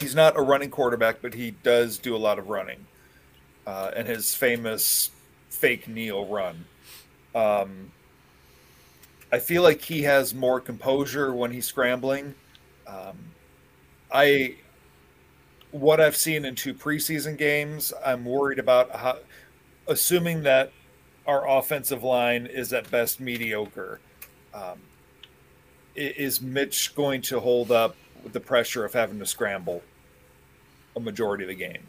He's 0.01 0.15
not 0.15 0.37
a 0.37 0.41
running 0.41 0.71
quarterback, 0.71 1.21
but 1.21 1.35
he 1.35 1.51
does 1.51 1.99
do 1.99 2.17
a 2.17 2.19
lot 2.19 2.39
of 2.39 2.49
running. 2.49 2.87
Uh, 3.67 3.91
and 3.95 4.09
his 4.09 4.35
famous 4.35 5.11
fake 5.51 5.87
kneel 5.87 6.27
run. 6.27 6.65
Um, 7.35 7.93
I 9.31 9.39
feel 9.39 9.63
like 9.63 9.83
he 9.83 10.03
has 10.03 10.35
more 10.35 10.59
composure 10.59 11.35
when 11.35 11.53
he's 11.53 11.67
scrambling. 11.67 12.35
Um, 12.87 13.19
I, 14.11 14.57
what 15.71 16.01
I've 16.01 16.17
seen 16.17 16.45
in 16.45 16.55
two 16.55 16.75
preseason 16.75 17.37
games, 17.37 17.93
I'm 18.05 18.25
worried 18.25 18.59
about 18.59 18.91
how, 18.97 19.19
assuming 19.87 20.43
that 20.45 20.73
our 21.27 21.49
offensive 21.49 22.03
line 22.03 22.47
is 22.47 22.73
at 22.73 22.91
best 22.91 23.21
mediocre. 23.21 24.01
Um, 24.55 24.81
is 25.95 26.41
Mitch 26.41 26.95
going 26.95 27.21
to 27.23 27.41
hold 27.41 27.71
up 27.71 27.95
with 28.25 28.33
the 28.33 28.41
pressure 28.41 28.85
of 28.85 28.95
having 28.95 29.19
to 29.19 29.27
scramble 29.27 29.83
a 30.97 31.01
majority 31.01 31.45
of 31.45 31.49
the 31.49 31.55
game? 31.55 31.83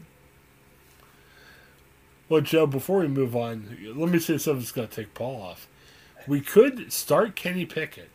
Well, 2.30 2.42
Joe, 2.42 2.66
before 2.66 3.00
we 3.00 3.08
move 3.08 3.36
on, 3.36 3.78
let 3.96 4.10
me 4.10 4.20
say 4.20 4.38
something 4.38 4.60
that's 4.62 4.72
going 4.72 4.88
to 4.88 4.96
take 4.96 5.14
Paul 5.14 5.42
off. 5.42 5.68
We 6.28 6.40
could 6.40 6.94
start 6.94 7.36
Kenny 7.36 7.66
Pickett, 7.66 8.10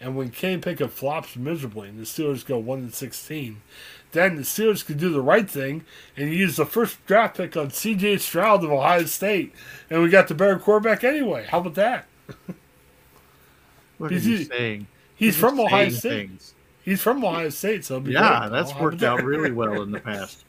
and 0.00 0.16
when 0.16 0.30
Kenny 0.30 0.58
Pickett 0.60 0.90
flops 0.90 1.36
miserably 1.36 1.88
and 1.88 1.98
the 1.98 2.04
Steelers 2.04 2.44
go 2.44 2.58
1 2.58 2.78
and 2.78 2.94
16, 2.94 3.60
then 4.12 4.34
the 4.36 4.42
Steelers 4.42 4.84
could 4.84 4.98
do 4.98 5.10
the 5.10 5.20
right 5.20 5.48
thing 5.48 5.84
and 6.16 6.32
use 6.34 6.56
the 6.56 6.66
first 6.66 7.04
draft 7.06 7.36
pick 7.36 7.56
on 7.56 7.68
CJ 7.68 8.18
Stroud 8.18 8.64
of 8.64 8.72
Ohio 8.72 9.04
State, 9.04 9.54
and 9.88 10.02
we 10.02 10.08
got 10.08 10.26
the 10.26 10.34
better 10.34 10.58
quarterback 10.58 11.04
anyway. 11.04 11.46
How 11.48 11.58
about 11.60 11.74
that? 11.74 12.06
What 13.98 14.10
are 14.10 14.14
you 14.14 14.20
he- 14.38 14.44
saying? 14.44 14.86
He's 15.14 15.38
You're 15.38 15.50
from 15.50 15.60
Ohio 15.60 15.90
State. 15.90 16.28
things. 16.30 16.54
He's 16.90 17.00
from 17.00 17.24
Ohio 17.24 17.50
State, 17.50 17.84
so 17.84 18.00
be 18.00 18.10
Yeah, 18.10 18.40
great, 18.40 18.50
that's 18.50 18.72
Paul. 18.72 18.78
How 18.80 18.84
worked 18.84 19.02
out 19.04 19.22
really 19.22 19.52
well 19.52 19.80
in 19.82 19.92
the 19.92 20.00
past. 20.10 20.44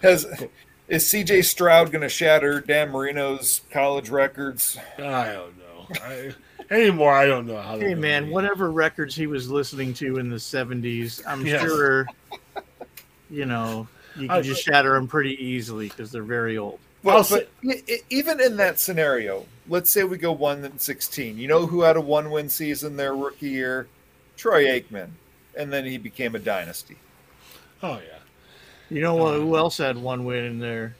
Has 0.00 0.24
is 0.88 1.04
CJ 1.04 1.44
Stroud 1.44 1.92
going 1.92 2.00
to 2.00 2.08
shatter 2.08 2.60
Dan 2.62 2.90
Marino's 2.90 3.60
college 3.70 4.08
records? 4.08 4.78
I 4.98 5.32
don't 5.34 5.58
know. 5.58 5.86
I, 6.02 6.34
anymore, 6.70 7.12
I 7.12 7.26
don't 7.26 7.46
know 7.46 7.60
how. 7.60 7.78
Hey 7.78 7.94
man, 7.94 8.26
be. 8.26 8.30
whatever 8.32 8.70
records 8.70 9.14
he 9.14 9.26
was 9.26 9.50
listening 9.50 9.92
to 9.94 10.16
in 10.16 10.30
the 10.30 10.36
'70s, 10.36 11.22
I'm 11.26 11.44
Yes. 11.44 11.60
sure, 11.60 12.06
you 13.28 13.44
know, 13.44 13.86
you 14.16 14.28
can 14.28 14.38
I- 14.38 14.40
just 14.40 14.62
shatter 14.64 14.94
them 14.94 15.08
pretty 15.08 15.42
easily 15.44 15.88
because 15.90 16.10
they're 16.10 16.22
very 16.22 16.56
old. 16.56 16.78
Well, 17.02 17.18
I'll 17.18 17.26
but 17.28 17.50
even 18.08 18.40
in 18.40 18.56
that 18.56 18.78
scenario, 18.80 19.44
let's 19.68 19.90
say 19.90 20.04
we 20.04 20.16
go 20.16 20.32
one 20.32 20.64
and 20.64 20.80
sixteen. 20.80 21.36
You 21.36 21.48
know 21.48 21.66
who 21.66 21.82
had 21.82 21.96
a 21.96 22.00
one-win 22.00 22.48
season 22.48 22.96
their 22.96 23.14
rookie 23.14 23.50
year? 23.50 23.88
Troy 24.36 24.64
Aikman, 24.66 25.10
and 25.56 25.72
then 25.72 25.84
he 25.84 25.98
became 25.98 26.34
a 26.34 26.38
dynasty. 26.38 26.96
Oh 27.82 28.00
yeah. 28.06 28.18
You 28.90 29.00
know 29.00 29.14
what? 29.14 29.34
Who 29.34 29.54
um, 29.54 29.58
else 29.58 29.78
had 29.78 29.96
one 29.96 30.24
win 30.24 30.44
in 30.44 30.58
their 30.58 30.94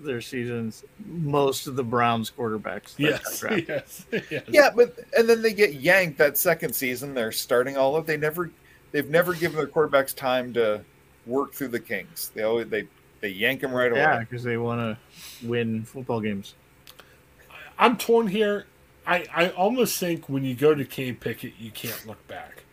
their 0.00 0.20
seasons? 0.20 0.84
Most 1.06 1.66
of 1.66 1.76
the 1.76 1.84
Browns 1.84 2.30
quarterbacks. 2.30 2.94
Yes. 2.96 3.44
Yes. 3.66 4.06
Yes. 4.30 4.44
Yeah, 4.48 4.70
but 4.74 4.98
and 5.16 5.28
then 5.28 5.42
they 5.42 5.52
get 5.52 5.74
yanked 5.74 6.18
that 6.18 6.36
second 6.36 6.74
season. 6.74 7.14
They're 7.14 7.32
starting 7.32 7.76
all 7.76 7.96
of. 7.96 8.06
They 8.06 8.16
never, 8.16 8.50
they've 8.92 9.08
never 9.08 9.34
given 9.34 9.56
their 9.56 9.66
quarterbacks 9.66 10.14
time 10.14 10.52
to 10.54 10.82
work 11.26 11.52
through 11.54 11.68
the 11.68 11.80
kinks. 11.80 12.28
They 12.28 12.42
always 12.42 12.68
they 12.68 12.86
they 13.20 13.28
yank 13.28 13.60
them 13.60 13.72
right 13.72 13.90
away. 13.90 14.00
Yeah, 14.00 14.20
because 14.20 14.42
they 14.42 14.56
want 14.56 14.80
to 14.80 15.46
win 15.46 15.84
football 15.84 16.20
games. 16.20 16.54
I'm 17.78 17.96
torn 17.96 18.26
here. 18.26 18.66
I, 19.06 19.24
I 19.34 19.48
almost 19.50 19.98
think 19.98 20.28
when 20.28 20.44
you 20.44 20.54
go 20.54 20.74
to 20.74 20.84
Kane 20.84 21.16
Pickett, 21.16 21.54
you 21.58 21.70
can't 21.70 22.06
look 22.06 22.26
back. 22.28 22.64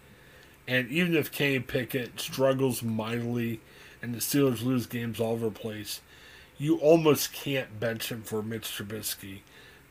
And 0.68 0.90
even 0.90 1.16
if 1.16 1.32
Kane 1.32 1.64
Pickett 1.64 2.20
struggles 2.20 2.82
mightily 2.82 3.62
and 4.02 4.14
the 4.14 4.20
Steelers 4.20 4.64
lose 4.64 4.88
games 4.88 5.20
all 5.20 5.34
over 5.34 5.46
the 5.46 5.52
place, 5.52 6.02
you 6.58 6.78
almost 6.78 7.34
can't 7.34 7.80
bench 7.80 8.12
him 8.12 8.24
for 8.24 8.42
Mitch 8.42 8.64
Trubisky 8.64 9.40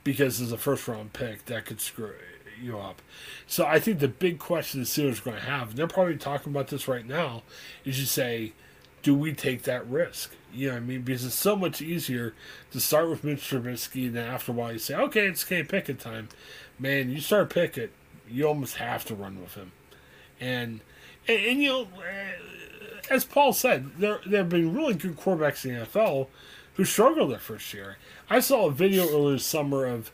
because 0.03 0.41
as 0.41 0.53
a 0.53 0.59
first 0.59 0.87
round 0.89 1.13
pick, 1.13 1.47
that 1.47 1.67
could 1.67 1.81
screw 1.81 2.13
you 2.61 2.79
up. 2.79 3.03
So 3.47 3.67
I 3.67 3.81
think 3.81 3.99
the 3.99 4.09
big 4.09 4.39
question 4.39 4.81
the 4.81 4.87
Steelers 4.87 5.21
are 5.21 5.25
going 5.25 5.37
to 5.37 5.43
have, 5.43 5.71
and 5.71 5.79
they're 5.79 5.87
probably 5.87 6.17
talking 6.17 6.53
about 6.53 6.69
this 6.69 6.87
right 6.87 7.07
now, 7.07 7.43
is 7.85 7.99
you 7.99 8.07
say, 8.07 8.53
do 9.03 9.15
we 9.15 9.33
take 9.33 9.63
that 9.63 9.87
risk? 9.89 10.33
You 10.53 10.71
know 10.71 10.77
I 10.77 10.81
mean? 10.81 11.03
Because 11.03 11.25
it's 11.25 11.35
so 11.35 11.57
much 11.57 11.83
easier 11.83 12.35
to 12.71 12.81
start 12.81 13.11
with 13.11 13.25
Mitch 13.25 13.41
Trubisky, 13.41 14.07
and 14.07 14.17
then 14.17 14.27
after 14.27 14.53
a 14.53 14.55
while 14.55 14.73
you 14.73 14.79
say, 14.79 14.95
okay, 14.95 15.27
it's 15.27 15.45
Kenny 15.45 15.65
Pickett 15.65 15.99
time. 15.99 16.29
Man, 16.79 17.11
you 17.11 17.21
start 17.21 17.51
Pickett, 17.51 17.93
you 18.29 18.47
almost 18.47 18.77
have 18.77 19.05
to 19.07 19.15
run 19.15 19.41
with 19.41 19.55
him. 19.55 19.73
And, 20.41 20.81
and, 21.29 21.41
and 21.41 21.63
you 21.63 21.69
know, 21.69 21.83
uh, 21.83 23.11
as 23.11 23.25
Paul 23.25 23.53
said, 23.53 23.91
there, 23.99 24.21
there 24.27 24.41
have 24.41 24.49
been 24.49 24.75
really 24.75 24.95
good 24.95 25.17
quarterbacks 25.17 25.65
in 25.65 25.75
the 25.75 25.87
NFL 25.87 26.29
who 26.75 26.85
struggled 26.85 27.31
their 27.31 27.39
first 27.39 27.73
year. 27.73 27.99
I 28.29 28.41
saw 28.41 28.67
a 28.67 28.73
video 28.73 29.09
earlier 29.09 29.35
this 29.35 29.47
summer 29.47 29.87
of 29.87 30.11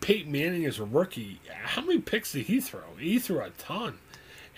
Peyton 0.00 0.32
Manning 0.32 0.64
as 0.64 0.78
a 0.78 0.84
rookie. 0.84 1.40
How 1.50 1.82
many 1.82 2.00
picks 2.00 2.32
did 2.32 2.46
he 2.46 2.60
throw? 2.60 2.96
He 2.98 3.18
threw 3.18 3.40
a 3.40 3.50
ton. 3.50 3.98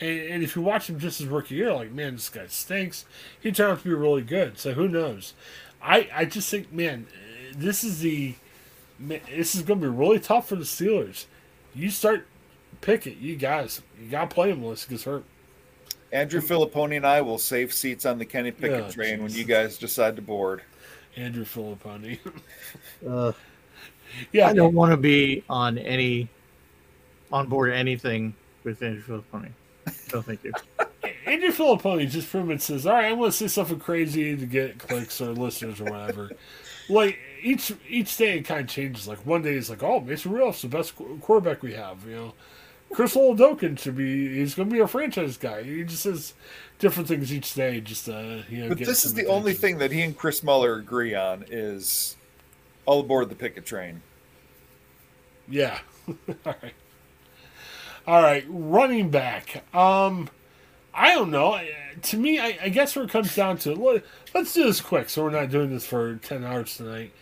And, 0.01 0.21
and 0.21 0.43
if 0.43 0.57
you 0.57 0.63
watch 0.63 0.89
him 0.89 0.99
just 0.99 1.19
his 1.19 1.29
rookie 1.29 1.57
year, 1.57 1.73
like, 1.73 1.93
man, 1.93 2.15
this 2.15 2.29
guy 2.29 2.47
stinks. 2.47 3.05
He 3.41 3.53
turned 3.53 3.73
out 3.73 3.79
to 3.79 3.85
be 3.85 3.95
really 3.95 4.23
good. 4.23 4.59
So 4.59 4.73
who 4.73 4.89
knows? 4.89 5.35
I, 5.83 6.09
I 6.15 6.25
just 6.25 6.51
think, 6.51 6.73
man, 6.73 7.07
this 7.55 7.85
is 7.85 8.01
the 8.01 8.35
man, 8.99 9.21
this 9.29 9.55
is 9.55 9.63
going 9.63 9.81
to 9.81 9.91
be 9.91 9.97
really 9.97 10.19
tough 10.19 10.49
for 10.49 10.57
the 10.57 10.65
Steelers. 10.65 11.27
You 11.75 11.91
start 11.91 12.27
Pickett, 12.85 13.17
you 13.17 13.37
guys, 13.37 13.81
you 13.99 14.11
got 14.11 14.29
to 14.29 14.35
play 14.35 14.51
him 14.51 14.63
unless 14.63 14.85
he 14.85 14.91
gets 14.91 15.05
hurt. 15.05 15.25
Andrew 16.13 16.41
Fillipponi 16.43 16.97
and 16.97 17.07
I 17.07 17.23
will 17.23 17.39
save 17.39 17.73
seats 17.73 18.05
on 18.07 18.19
the 18.19 18.25
Kenny 18.25 18.51
Pickett 18.51 18.85
Oh, 18.85 18.91
train 18.91 19.23
when 19.23 19.33
you 19.33 19.45
guys 19.45 19.79
decide 19.79 20.17
to 20.17 20.23
board. 20.23 20.63
Andrew 21.17 21.45
Fillipponi. 21.45 22.19
Uh, 23.07 23.33
yeah, 24.33 24.49
I 24.49 24.53
don't 24.53 24.75
want 24.75 24.93
to 24.93 24.97
be 24.97 25.43
on 25.49 25.77
any 25.79 26.29
on 27.33 27.49
board 27.49 27.73
anything 27.73 28.35
with 28.63 28.83
Andrew 28.83 29.03
Fillipponi. 29.03 29.51
No, 30.13 30.23
thank 30.23 30.45
you. 30.45 30.53
Andrew 31.27 31.51
Fillipponi 31.51 32.09
just 32.09 32.31
pretty 32.31 32.47
much 32.47 32.61
says, 32.61 32.87
"All 32.87 32.93
right, 32.95 33.07
I'm 33.07 33.19
going 33.19 33.31
to 33.31 33.37
say 33.37 33.49
something 33.49 33.79
crazy 33.81 34.37
to 34.37 34.47
get 34.47 34.79
clicks 34.79 35.21
or 35.21 35.33
listeners 35.33 35.81
or 35.81 35.85
whatever." 35.85 36.31
like 36.89 37.19
each 37.43 37.73
each 37.89 38.17
day, 38.17 38.39
it 38.39 38.43
kind 38.45 38.61
of 38.61 38.69
changes. 38.69 39.09
Like 39.09 39.25
one 39.27 39.43
day, 39.43 39.55
it's 39.55 39.71
like, 39.71 39.83
"Oh, 39.83 40.01
Mason 40.01 40.31
Rudolph's 40.33 40.63
the 40.63 40.69
best 40.69 40.97
qu- 40.97 41.19
quarterback 41.21 41.63
we 41.63 41.73
have." 41.75 42.07
You 42.07 42.15
know, 42.15 42.35
Chris 42.95 43.15
Oladokun 43.17 43.79
should 43.79 43.97
be. 43.97 44.37
He's 44.37 44.55
going 44.55 44.69
to 44.69 44.73
be 44.73 44.81
a 44.81 44.87
franchise 44.87 45.37
guy. 45.37 45.63
He 45.63 45.83
just 45.83 46.03
says 46.03 46.35
different 46.79 47.09
things 47.09 47.33
each 47.33 47.55
day. 47.55 47.81
Just 47.81 48.09
uh, 48.09 48.43
you 48.49 48.63
know. 48.63 48.69
But 48.71 48.79
this 48.79 49.05
is 49.05 49.15
the 49.15 49.27
only 49.27 49.53
thing 49.53 49.79
that 49.79 49.91
he 49.91 50.03
and 50.03 50.17
Chris 50.17 50.43
Mueller 50.43 50.77
agree 50.77 51.15
on 51.15 51.45
is 51.51 52.17
all 52.87 53.01
aboard 53.01 53.29
the 53.29 53.35
Pickett 53.35 53.67
train. 53.67 54.03
Yeah. 55.49 55.79
All 56.09 56.55
right. 56.63 56.75
All 58.07 58.23
right. 58.23 58.45
Running 58.49 59.11
back. 59.11 59.63
Um, 59.75 60.31
I 60.95 61.15
don't 61.15 61.31
know. 61.31 61.61
To 62.03 62.17
me, 62.17 62.39
I, 62.39 62.59
I 62.63 62.69
guess 62.69 62.95
where 62.95 63.05
it 63.05 63.11
comes 63.11 63.35
down 63.35 63.59
to 63.59 63.75
let, 63.75 64.05
let's 64.35 64.55
do 64.55 64.65
this 64.65 64.81
quick, 64.81 65.09
so 65.09 65.25
we're 65.25 65.31
not 65.31 65.51
doing 65.51 65.71
this 65.71 65.85
for 65.87 66.17
ten 66.17 66.45
hours 66.45 66.77
tonight. 66.77 67.13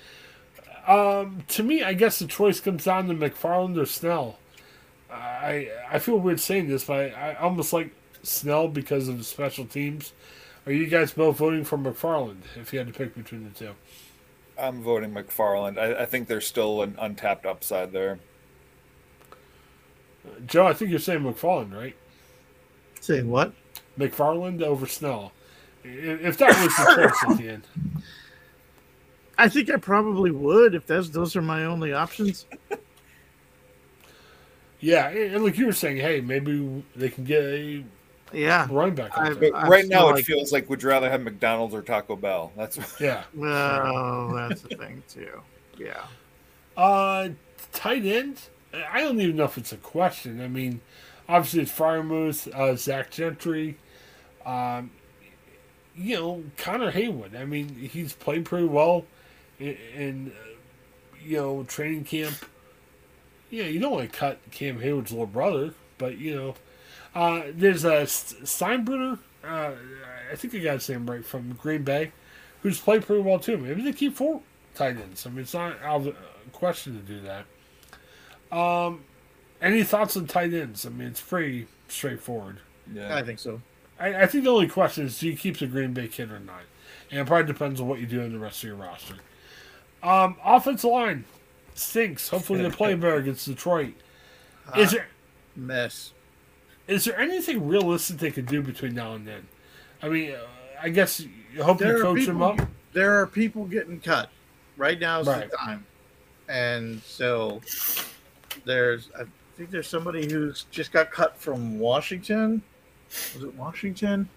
Um, 0.86 1.44
to 1.48 1.62
me, 1.62 1.82
I 1.82 1.94
guess 1.94 2.18
the 2.18 2.26
choice 2.26 2.60
comes 2.60 2.84
down 2.84 3.08
to 3.08 3.14
McFarland 3.14 3.80
or 3.80 3.86
Snell. 3.86 4.38
I 5.12 5.70
I 5.90 5.98
feel 5.98 6.18
weird 6.18 6.40
saying 6.40 6.68
this, 6.68 6.84
but 6.84 7.14
I, 7.14 7.32
I 7.32 7.34
almost 7.36 7.72
like 7.72 7.90
Snell 8.22 8.68
because 8.68 9.08
of 9.08 9.18
the 9.18 9.24
special 9.24 9.66
teams. 9.66 10.12
Are 10.66 10.72
you 10.72 10.86
guys 10.86 11.12
both 11.12 11.36
voting 11.36 11.64
for 11.64 11.76
McFarland 11.76 12.42
if 12.56 12.72
you 12.72 12.78
had 12.78 12.88
to 12.88 12.94
pick 12.94 13.14
between 13.14 13.44
the 13.44 13.50
two? 13.50 13.74
I'm 14.58 14.82
voting 14.82 15.12
McFarland. 15.12 15.78
I, 15.78 16.02
I 16.02 16.06
think 16.06 16.28
there's 16.28 16.46
still 16.46 16.82
an 16.82 16.96
untapped 17.00 17.46
upside 17.46 17.92
there. 17.92 18.20
Joe, 20.46 20.66
I 20.66 20.72
think 20.72 20.90
you're 20.90 21.00
saying 21.00 21.20
McFarland, 21.20 21.74
right? 21.74 21.96
Saying 23.00 23.28
what? 23.28 23.52
McFarland 23.98 24.62
over 24.62 24.86
Snell. 24.86 25.32
If 25.84 26.38
that 26.38 26.48
was 26.62 26.76
the 26.76 27.08
choice 27.08 27.32
at 27.32 27.38
the 27.38 27.48
end. 27.48 27.64
I 29.36 29.48
think 29.48 29.68
I 29.70 29.76
probably 29.76 30.30
would 30.30 30.74
if 30.76 30.86
those 30.86 31.10
those 31.10 31.34
are 31.34 31.42
my 31.42 31.64
only 31.64 31.92
options. 31.92 32.46
Yeah, 34.82 35.08
and 35.08 35.42
like 35.44 35.56
you 35.56 35.66
were 35.66 35.72
saying, 35.72 35.98
hey, 35.98 36.20
maybe 36.20 36.84
they 36.96 37.08
can 37.08 37.22
get 37.24 37.42
a 37.44 37.84
Yeah. 38.32 38.66
running 38.70 38.96
back. 38.96 39.16
I- 39.16 39.32
But 39.32 39.54
I 39.54 39.68
right 39.68 39.82
feel 39.82 39.90
now, 39.90 40.06
like- 40.10 40.20
it 40.20 40.24
feels 40.26 40.52
like 40.52 40.68
would 40.68 40.82
you 40.82 40.88
rather 40.88 41.08
have 41.08 41.22
McDonald's 41.22 41.74
or 41.74 41.82
Taco 41.82 42.16
Bell? 42.16 42.52
That's 42.56 42.78
Yeah. 43.00 43.22
Well, 43.34 44.32
that's 44.34 44.62
the 44.62 44.76
thing 44.76 45.02
too. 45.08 45.40
Yeah. 45.78 46.02
Uh, 46.76 47.28
tight 47.72 48.04
end. 48.04 48.40
I 48.74 49.00
don't 49.02 49.20
even 49.20 49.36
know 49.36 49.44
if 49.44 49.56
it's 49.56 49.72
a 49.72 49.76
question. 49.76 50.40
I 50.40 50.48
mean, 50.48 50.80
obviously 51.28 51.60
it's 51.62 51.70
Freiermuth, 51.72 52.52
uh, 52.52 52.74
Zach 52.74 53.10
Gentry, 53.10 53.76
um, 54.44 54.90
you 55.94 56.16
know 56.16 56.42
Connor 56.56 56.90
Heyward. 56.90 57.38
I 57.38 57.44
mean, 57.44 57.68
he's 57.76 58.14
played 58.14 58.46
pretty 58.46 58.66
well 58.66 59.04
in, 59.60 59.76
in 59.94 60.32
uh, 60.32 60.46
you 61.24 61.36
know 61.36 61.62
training 61.64 62.04
camp. 62.04 62.34
Yeah, 63.52 63.64
you 63.64 63.78
don't 63.80 63.92
want 63.92 64.10
to 64.10 64.18
cut 64.18 64.38
Cam 64.50 64.80
Heyward's 64.80 65.10
little 65.10 65.26
brother, 65.26 65.74
but 65.98 66.16
you 66.16 66.34
know, 66.34 66.54
uh, 67.14 67.42
there's 67.52 67.84
a 67.84 68.04
Steinbruner. 68.04 69.18
Uh, 69.44 69.72
I 70.32 70.36
think 70.36 70.54
I 70.54 70.58
got 70.58 70.74
his 70.74 70.88
name 70.88 71.08
right 71.08 71.22
from 71.22 71.52
Green 71.60 71.82
Bay, 71.82 72.12
who's 72.62 72.80
played 72.80 73.04
pretty 73.04 73.20
well 73.20 73.38
too. 73.38 73.58
Maybe 73.58 73.82
they 73.82 73.92
keep 73.92 74.16
four 74.16 74.40
tight 74.74 74.96
ends. 74.96 75.26
I 75.26 75.30
mean, 75.30 75.40
it's 75.40 75.52
not 75.52 75.82
out 75.82 75.96
of 75.96 76.04
the 76.04 76.14
question 76.52 76.94
to 76.94 77.00
do 77.02 77.20
that. 77.20 78.56
Um, 78.56 79.04
any 79.60 79.84
thoughts 79.84 80.16
on 80.16 80.26
tight 80.26 80.54
ends? 80.54 80.86
I 80.86 80.88
mean, 80.88 81.08
it's 81.08 81.20
pretty 81.20 81.66
straightforward. 81.88 82.60
yeah. 82.90 83.14
I 83.14 83.22
think 83.22 83.38
so. 83.38 83.60
I, 84.00 84.22
I 84.22 84.26
think 84.26 84.44
the 84.44 84.50
only 84.50 84.68
question 84.68 85.04
is 85.04 85.20
do 85.20 85.28
you 85.28 85.36
keep 85.36 85.58
the 85.58 85.66
Green 85.66 85.92
Bay 85.92 86.08
kid 86.08 86.32
or 86.32 86.40
not? 86.40 86.62
And 87.10 87.20
it 87.20 87.26
probably 87.26 87.52
depends 87.52 87.82
on 87.82 87.86
what 87.86 88.00
you 88.00 88.06
do 88.06 88.22
in 88.22 88.32
the 88.32 88.38
rest 88.38 88.62
of 88.62 88.68
your 88.68 88.76
roster. 88.76 89.16
Um, 90.02 90.36
offensive 90.42 90.90
line 90.90 91.26
stinks. 91.74 92.28
Hopefully 92.28 92.62
they 92.62 92.70
play 92.70 92.94
better 92.94 93.16
against 93.16 93.46
Detroit. 93.46 93.94
Is 94.76 94.92
there 94.92 95.08
Mess. 95.56 96.12
is 96.86 97.04
there 97.04 97.18
anything 97.18 97.66
realistic 97.66 98.18
they 98.18 98.30
could 98.30 98.46
do 98.46 98.62
between 98.62 98.94
now 98.94 99.14
and 99.14 99.26
then? 99.26 99.46
I 100.02 100.08
mean, 100.08 100.32
uh, 100.32 100.46
I 100.80 100.88
guess 100.88 101.20
you 101.20 101.62
hope 101.62 101.78
There 101.78 101.98
you 101.98 102.02
coach 102.02 102.26
them 102.26 102.42
up. 102.42 102.60
There 102.92 103.20
are 103.20 103.26
people 103.26 103.64
getting 103.66 104.00
cut. 104.00 104.30
Right 104.76 104.98
now 104.98 105.20
is 105.20 105.26
Right. 105.26 105.50
the 105.50 105.56
time. 105.56 105.86
And 106.48 107.02
so 107.02 107.60
there's 108.64 109.10
I 109.18 109.24
think 109.56 109.70
there's 109.70 109.88
somebody 109.88 110.30
who's 110.30 110.64
just 110.70 110.92
got 110.92 111.10
cut 111.10 111.36
from 111.36 111.78
Washington. 111.78 112.62
Was 113.34 113.42
it 113.44 113.54
Washington? 113.54 114.28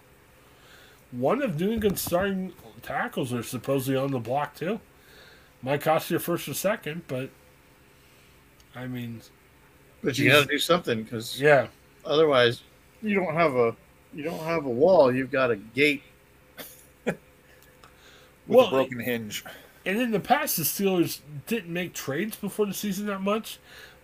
One 1.12 1.42
of 1.42 1.58
New 1.58 1.72
England's 1.72 2.02
starting 2.02 2.52
tackles 2.82 3.32
are 3.32 3.42
supposedly 3.42 3.96
on 3.98 4.10
the 4.10 4.18
block 4.18 4.54
too. 4.54 4.80
Might 5.66 5.80
cost 5.80 6.12
you 6.12 6.16
a 6.16 6.20
first 6.20 6.46
or 6.46 6.54
second, 6.54 7.02
but 7.08 7.28
I 8.76 8.86
mean, 8.86 9.20
But 10.00 10.16
you 10.16 10.30
got 10.30 10.42
to 10.42 10.46
do 10.46 10.60
something 10.60 11.02
because 11.02 11.40
yeah, 11.40 11.66
otherwise 12.04 12.62
you 13.02 13.16
don't 13.16 13.34
have 13.34 13.56
a 13.56 13.74
you 14.14 14.22
don't 14.22 14.38
have 14.44 14.64
a 14.64 14.70
wall. 14.70 15.12
You've 15.12 15.32
got 15.32 15.50
a 15.50 15.56
gate. 15.56 16.04
With 17.04 17.16
Well, 18.46 18.66
a 18.68 18.70
broken 18.70 19.00
hinge. 19.00 19.44
And 19.84 20.00
in 20.00 20.12
the 20.12 20.20
past, 20.20 20.56
the 20.56 20.62
Steelers 20.62 21.18
didn't 21.48 21.72
make 21.72 21.94
trades 21.94 22.36
before 22.36 22.66
the 22.66 22.74
season 22.74 23.06
that 23.06 23.20
much. 23.20 23.58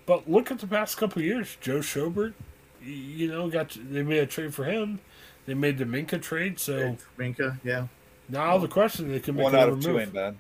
But 0.05 0.29
look 0.29 0.51
at 0.51 0.59
the 0.59 0.67
past 0.67 0.97
couple 0.97 1.21
of 1.21 1.27
years. 1.27 1.57
Joe 1.61 1.79
Schobert, 1.79 2.35
you 2.83 3.29
know, 3.29 3.49
got 3.49 3.79
they 3.89 4.03
made 4.03 4.19
a 4.19 4.27
trade 4.27 4.53
for 4.53 4.65
him. 4.65 4.99
They 5.47 5.55
made 5.55 5.79
the 5.79 5.85
Minkah 5.85 6.21
trade. 6.21 6.59
So 6.59 6.97
Minkah, 7.17 7.61
yeah. 7.63 7.87
now 8.29 8.59
the 8.59 8.67
question 8.67 9.13
they 9.13 9.21
can 9.21 9.37
make 9.37 9.45
One 9.45 9.55
out 9.55 9.69
of 9.69 9.81
two 9.81 9.93
move. 9.93 10.01
ain't 10.01 10.13
bad. 10.13 10.35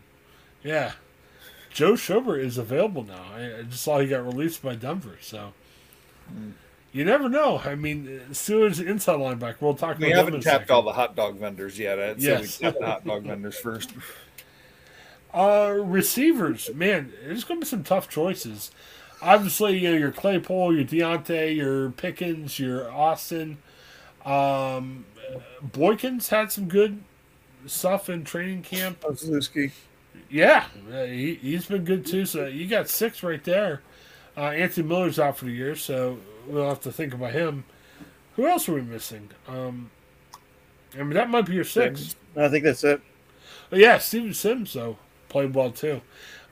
Yeah, 0.64 0.92
Joe 1.72 1.92
Schobert 1.92 2.40
is 2.40 2.58
available 2.58 3.04
now. 3.04 3.24
I, 3.34 3.58
I 3.58 3.62
just 3.62 3.82
saw 3.82 3.98
he 3.98 4.06
got 4.08 4.24
released 4.24 4.62
by 4.62 4.74
Denver. 4.74 5.16
So 5.20 5.52
you 6.92 7.04
never 7.04 7.28
know. 7.28 7.60
I 7.64 7.74
mean, 7.74 8.20
Steelers 8.32 8.84
inside 8.84 9.18
linebacker. 9.18 9.56
We'll 9.60 9.74
talk 9.74 9.98
We 9.98 10.12
about 10.12 10.26
them 10.26 10.34
in 10.34 10.40
haven't 10.40 10.40
tapped 10.42 10.70
all 10.70 10.82
the 10.82 10.92
hot 10.92 11.16
dog 11.16 11.38
vendors 11.38 11.78
yet. 11.78 11.98
I'd 11.98 12.20
say 12.20 12.28
Yes. 12.28 12.60
we 12.60 12.66
tap 12.66 12.78
the 12.78 12.86
hot 12.86 13.04
dog 13.06 13.22
vendors 13.24 13.58
first. 13.58 13.92
Uh, 15.34 15.78
receivers, 15.82 16.68
man, 16.74 17.10
there's 17.24 17.44
going 17.44 17.58
to 17.58 17.64
be 17.64 17.68
some 17.68 17.82
tough 17.82 18.06
choices. 18.06 18.70
Obviously, 19.22 19.78
you 19.78 19.90
know, 19.90 19.96
your 19.96 20.12
Claypool, 20.12 20.76
your 20.76 20.84
Diontae, 20.84 21.56
your 21.56 21.88
Pickens, 21.92 22.58
your 22.58 22.92
Austin. 22.92 23.56
Um, 24.26 25.06
Boykins 25.66 26.28
had 26.28 26.52
some 26.52 26.68
good 26.68 27.02
stuff 27.64 28.10
in 28.10 28.24
training 28.24 28.60
camp. 28.62 29.00
Olszewski. 29.00 29.70
Yeah, 30.30 30.66
he, 31.06 31.34
he's 31.34 31.66
been 31.66 31.84
good 31.84 32.06
too. 32.06 32.24
So 32.26 32.46
you 32.46 32.66
got 32.66 32.88
six 32.88 33.22
right 33.22 33.42
there. 33.44 33.82
Uh, 34.36 34.46
Anthony 34.50 34.86
Miller's 34.88 35.18
out 35.18 35.36
for 35.36 35.44
the 35.44 35.50
year, 35.52 35.76
so 35.76 36.18
we'll 36.46 36.68
have 36.68 36.80
to 36.80 36.92
think 36.92 37.12
about 37.12 37.32
him. 37.32 37.64
Who 38.36 38.46
else 38.46 38.66
are 38.68 38.72
we 38.74 38.80
missing? 38.80 39.28
Um, 39.46 39.90
I 40.94 40.98
mean, 40.98 41.10
that 41.10 41.28
might 41.28 41.44
be 41.46 41.54
your 41.54 41.64
six. 41.64 42.16
I 42.36 42.48
think 42.48 42.64
that's 42.64 42.82
it. 42.84 43.02
But 43.68 43.78
yeah, 43.80 43.98
Steven 43.98 44.32
Sims 44.32 44.72
though 44.72 44.96
played 45.28 45.54
well 45.54 45.70
too. 45.70 46.00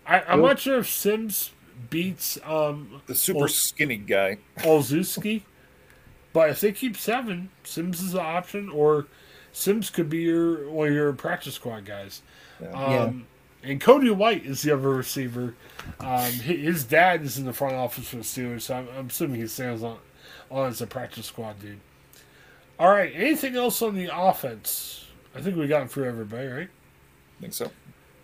I, 0.07 0.21
I'm 0.21 0.39
Cool. 0.41 0.47
not 0.49 0.59
sure 0.59 0.79
if 0.79 0.89
Sims 0.91 1.51
beats 1.89 2.39
um, 2.45 3.01
The 3.07 3.15
super 3.15 3.41
Well- 3.41 3.49
skinny 3.49 3.97
guy. 3.97 4.39
Olszewski, 4.59 5.43
but 6.35 6.51
if 6.51 6.61
they 6.61 6.73
keep 6.73 6.97
seven, 6.99 7.49
Sims 7.65 8.01
is 8.03 8.13
an 8.15 8.21
option, 8.21 8.69
or 8.69 9.07
Sims 9.53 9.89
could 9.89 10.11
be 10.11 10.19
your 10.19 10.69
one 10.69 10.89
of 10.89 10.95
your 10.95 11.13
practice 11.15 11.55
squad 11.55 11.87
guys. 11.87 12.21
Yeah. 12.61 12.69
Um, 12.73 13.27
And 13.63 13.81
Cody 13.81 14.11
White 14.11 14.45
is 14.47 14.63
the 14.63 14.73
other 14.73 14.89
receiver. 14.91 15.55
Um, 15.99 16.31
his 16.33 16.85
dad 16.85 17.23
is 17.23 17.37
in 17.39 17.45
the 17.45 17.53
front 17.53 17.75
office 17.75 18.09
for 18.09 18.17
the 18.17 18.23
Steelers, 18.23 18.63
so 18.63 18.75
I'm, 18.77 18.89
I'm 18.97 19.07
assuming 19.09 19.41
he 19.41 19.47
stands 19.47 19.83
on, 19.83 19.99
on 20.51 20.69
as 20.69 20.81
a 20.81 20.87
practice 20.87 21.27
squad 21.27 21.61
dude. 21.61 21.81
All 22.79 22.89
right, 22.91 23.13
anything 23.15 23.57
else 23.57 23.83
on 23.83 23.95
the 23.95 24.09
offense? 24.17 25.07
I 25.35 25.43
think 25.43 25.57
we 25.57 25.67
got 25.67 25.83
him 25.83 25.89
through 25.89 26.05
everybody, 26.09 26.47
right? 26.47 26.69
I 27.39 27.41
think 27.41 27.53
so. 27.53 27.71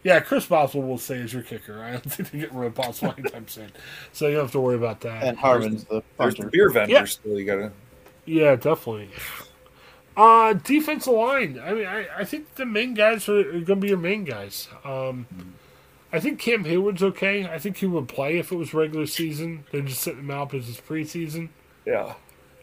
Yeah, 0.02 0.20
Chris 0.20 0.46
Boswell 0.46 0.84
will 0.84 0.98
stay 0.98 1.20
as 1.20 1.32
your 1.32 1.42
kicker. 1.42 1.82
I 1.84 1.92
don't 1.92 2.10
think 2.10 2.30
they 2.30 2.38
get 2.38 2.52
rid 2.54 2.68
of 2.68 2.74
Boswell 2.74 3.14
anytime 3.18 3.46
soon, 3.48 3.70
so 4.12 4.28
you 4.28 4.34
don't 4.36 4.44
have 4.44 4.52
to 4.52 4.60
worry 4.60 4.76
about 4.76 5.00
that. 5.02 5.22
And 5.24 5.36
Harvin's 5.36 5.84
the 5.84 6.02
There's 6.18 6.36
the 6.36 6.46
beer 6.46 6.70
vendor 6.70 6.92
Yeah. 6.94 7.04
still. 7.04 7.38
You 7.38 7.44
gotta. 7.44 7.72
Yeah, 8.24 8.56
definitely. 8.56 9.10
Uh, 10.16 10.54
defensive 10.54 11.12
line. 11.12 11.60
I 11.62 11.74
mean, 11.74 11.86
I, 11.86 12.06
I 12.18 12.24
think 12.24 12.54
the 12.54 12.64
main 12.64 12.94
guys 12.94 13.28
are, 13.28 13.40
are 13.40 13.60
going 13.60 13.64
to 13.64 13.76
be 13.76 13.88
your 13.88 13.98
main 13.98 14.24
guys. 14.24 14.68
Um, 14.84 15.26
I 16.12 16.20
think 16.20 16.38
Cam 16.38 16.64
Heyward's 16.64 17.02
okay. 17.02 17.46
I 17.46 17.58
think 17.58 17.76
he 17.76 17.86
would 17.86 18.08
play 18.08 18.38
if 18.38 18.50
it 18.50 18.56
was 18.56 18.72
regular 18.72 19.06
season. 19.06 19.64
They're 19.70 19.82
just 19.82 20.00
sitting 20.00 20.20
him 20.20 20.30
out 20.30 20.50
because 20.50 20.68
it's 20.68 20.80
preseason. 20.80 21.50
Yeah. 21.84 22.14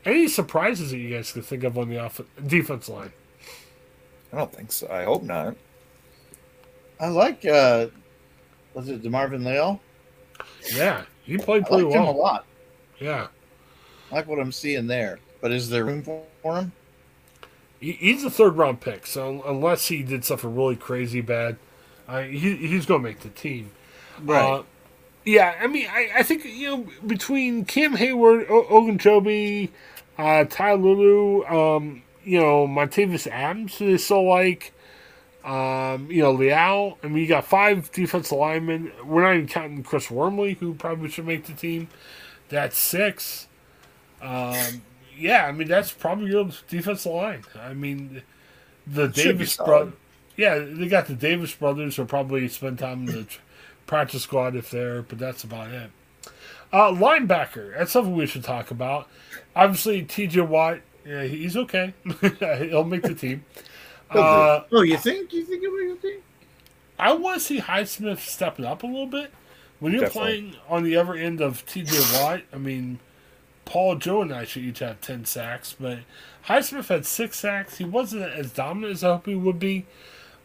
Any 0.06 0.28
surprises 0.28 0.92
that 0.92 0.98
you 0.98 1.16
guys 1.16 1.32
could 1.32 1.46
think 1.46 1.64
of 1.64 1.78
on 1.78 1.90
the 1.90 2.00
off- 2.00 2.22
defense 2.48 2.90
line? 2.90 3.14
I 4.34 4.38
don't 4.38 4.52
think 4.52 4.72
so. 4.72 4.88
I 4.90 5.04
hope 5.04 5.24
not. 5.24 5.56
I 7.00 7.08
like 7.08 7.46
uh 7.46 7.88
was 8.74 8.90
it 8.90 9.04
DeMarvin 9.04 9.46
Leal? 9.46 9.80
Yeah, 10.74 11.04
he 11.24 11.38
played 11.38 11.66
I 11.66 11.68
pretty 11.68 11.84
like 11.84 11.94
him 11.96 12.04
a 12.04 12.12
lot. 12.12 12.46
Yeah, 13.00 13.28
I 14.12 14.16
like 14.16 14.28
what 14.28 14.40
I'm 14.40 14.52
seeing 14.52 14.88
there. 14.88 15.20
But 15.42 15.52
is 15.52 15.70
there 15.70 15.86
room 15.86 16.02
for 16.02 16.24
for 16.42 16.58
him? 16.58 16.72
He, 17.84 17.92
he's 17.94 18.24
a 18.24 18.30
third 18.30 18.56
round 18.58 18.80
pick. 18.80 19.06
So 19.06 19.44
unless 19.46 19.88
he 19.88 20.04
did 20.04 20.24
something 20.24 20.56
really 20.56 20.78
crazy 20.78 21.20
bad, 21.22 21.58
uh, 22.08 22.22
he, 22.22 22.56
he's 22.56 22.86
going 22.86 23.02
to 23.02 23.08
make 23.10 23.20
the 23.20 23.30
team. 23.30 23.72
Uh, 24.60 24.64
yeah, 25.26 25.56
I 25.60 25.68
mean, 25.68 25.88
I, 25.90 26.10
I 26.18 26.24
think 26.24 26.46
you 26.46 26.68
know 26.70 26.88
between 27.06 27.66
Cam 27.66 27.96
Heyward, 27.98 28.50
o- 28.50 28.66
Ogunjobi, 28.66 29.70
uh, 30.18 30.46
Ty 30.46 30.74
Lulu, 30.74 31.46
um, 31.46 32.04
you 32.24 32.40
know 32.40 32.68
Montravius 32.68 33.28
Adams, 33.28 33.78
who 33.78 33.88
they 33.92 33.98
still 33.98 34.28
like, 34.28 34.74
um, 35.44 36.10
you 36.12 36.22
know 36.22 36.32
Leal. 36.32 36.98
I 37.04 37.08
mean, 37.08 37.18
you 37.18 37.28
got 37.28 37.46
five 37.46 37.92
defensive 37.92 38.38
linemen. 38.38 38.92
We're 39.06 39.24
not 39.24 39.36
even 39.36 39.48
counting 39.48 39.84
Chris 39.84 40.12
Wormley, 40.12 40.54
who 40.54 40.74
probably 40.74 41.10
should 41.10 41.26
make 41.26 41.46
the 41.46 41.54
team. 41.54 41.88
That's 42.50 42.78
six. 42.78 43.48
Um, 44.22 44.84
yeah, 45.18 45.46
I 45.46 45.52
mean 45.52 45.68
that's 45.68 45.92
probably 45.92 46.32
your 46.32 46.50
defensive 46.68 47.12
line. 47.12 47.44
I 47.60 47.74
mean, 47.74 48.22
the 48.88 49.08
be 49.08 49.24
Davis 49.24 49.58
brothers. 49.58 49.94
Yeah, 50.36 50.60
they 50.60 50.88
got 50.88 51.08
the 51.08 51.14
Davis 51.14 51.54
brothers 51.54 51.96
who 51.96 52.06
probably 52.06 52.48
spend 52.48 52.80
time 52.80 53.08
in 53.08 53.16
the 53.16 53.28
practice 53.86 54.24
squad 54.24 54.56
if 54.56 54.72
they're, 54.72 55.04
but 55.04 55.20
that's 55.20 55.44
about 55.44 55.72
it. 55.72 55.92
Uh, 56.72 56.90
linebacker, 56.92 57.78
that's 57.78 57.92
something 57.92 58.16
we 58.16 58.26
should 58.26 58.44
talk 58.44 58.72
about. 58.72 59.08
Obviously, 59.56 60.02
T.J. 60.02 60.42
Watt, 60.42 60.80
yeah, 61.06 61.24
he's 61.24 61.56
okay. 61.56 61.94
He'll 62.40 62.84
make 62.84 63.04
the 63.04 63.16
team. 63.16 63.46
Uh, 64.10 64.64
oh, 64.72 64.84
you 64.84 64.96
think? 64.96 65.34
You 65.34 65.44
think 65.44 65.64
about 65.64 65.76
your 65.78 65.96
team? 65.96 66.20
I 67.00 67.14
want 67.14 67.40
to 67.40 67.44
see 67.44 67.60
Highsmith 67.60 68.20
stepping 68.20 68.64
up 68.64 68.84
a 68.84 68.86
little 68.86 69.08
bit. 69.08 69.34
When 69.80 69.92
you're 69.92 70.02
Definitely. 70.02 70.22
playing 70.22 70.56
on 70.70 70.84
the 70.84 70.98
other 70.98 71.16
end 71.16 71.42
of 71.42 71.66
T.J. 71.66 72.00
Watt, 72.14 72.44
I 72.54 72.58
mean, 72.58 73.00
Paul, 73.66 73.96
Joe, 73.96 74.22
and 74.22 74.34
I 74.34 74.44
should 74.46 74.64
each 74.64 74.80
have 74.80 75.02
ten 75.02 75.26
sacks, 75.26 75.76
but 75.80 76.00
Highsmith 76.48 76.88
had 76.88 77.06
six 77.06 77.40
sacks. 77.40 77.78
He 77.78 77.86
wasn't 77.86 78.24
as 78.24 78.52
dominant 78.52 78.94
as 78.94 79.04
I 79.04 79.14
hope 79.14 79.26
he 79.26 79.36
would 79.36 79.60
be, 79.60 79.86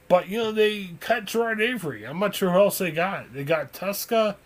But 0.09 0.29
you 0.29 0.39
know 0.39 0.53
they 0.53 0.91
cut 1.01 1.27
Genard 1.27 1.61
Avery. 1.61 2.05
I'm 2.07 2.19
not 2.19 2.35
sure 2.35 2.51
who 2.51 2.59
else 2.59 2.79
they 2.79 2.91
got. 2.91 3.35
They 3.35 3.45
got 3.45 3.73
Tuszka. 3.73 4.37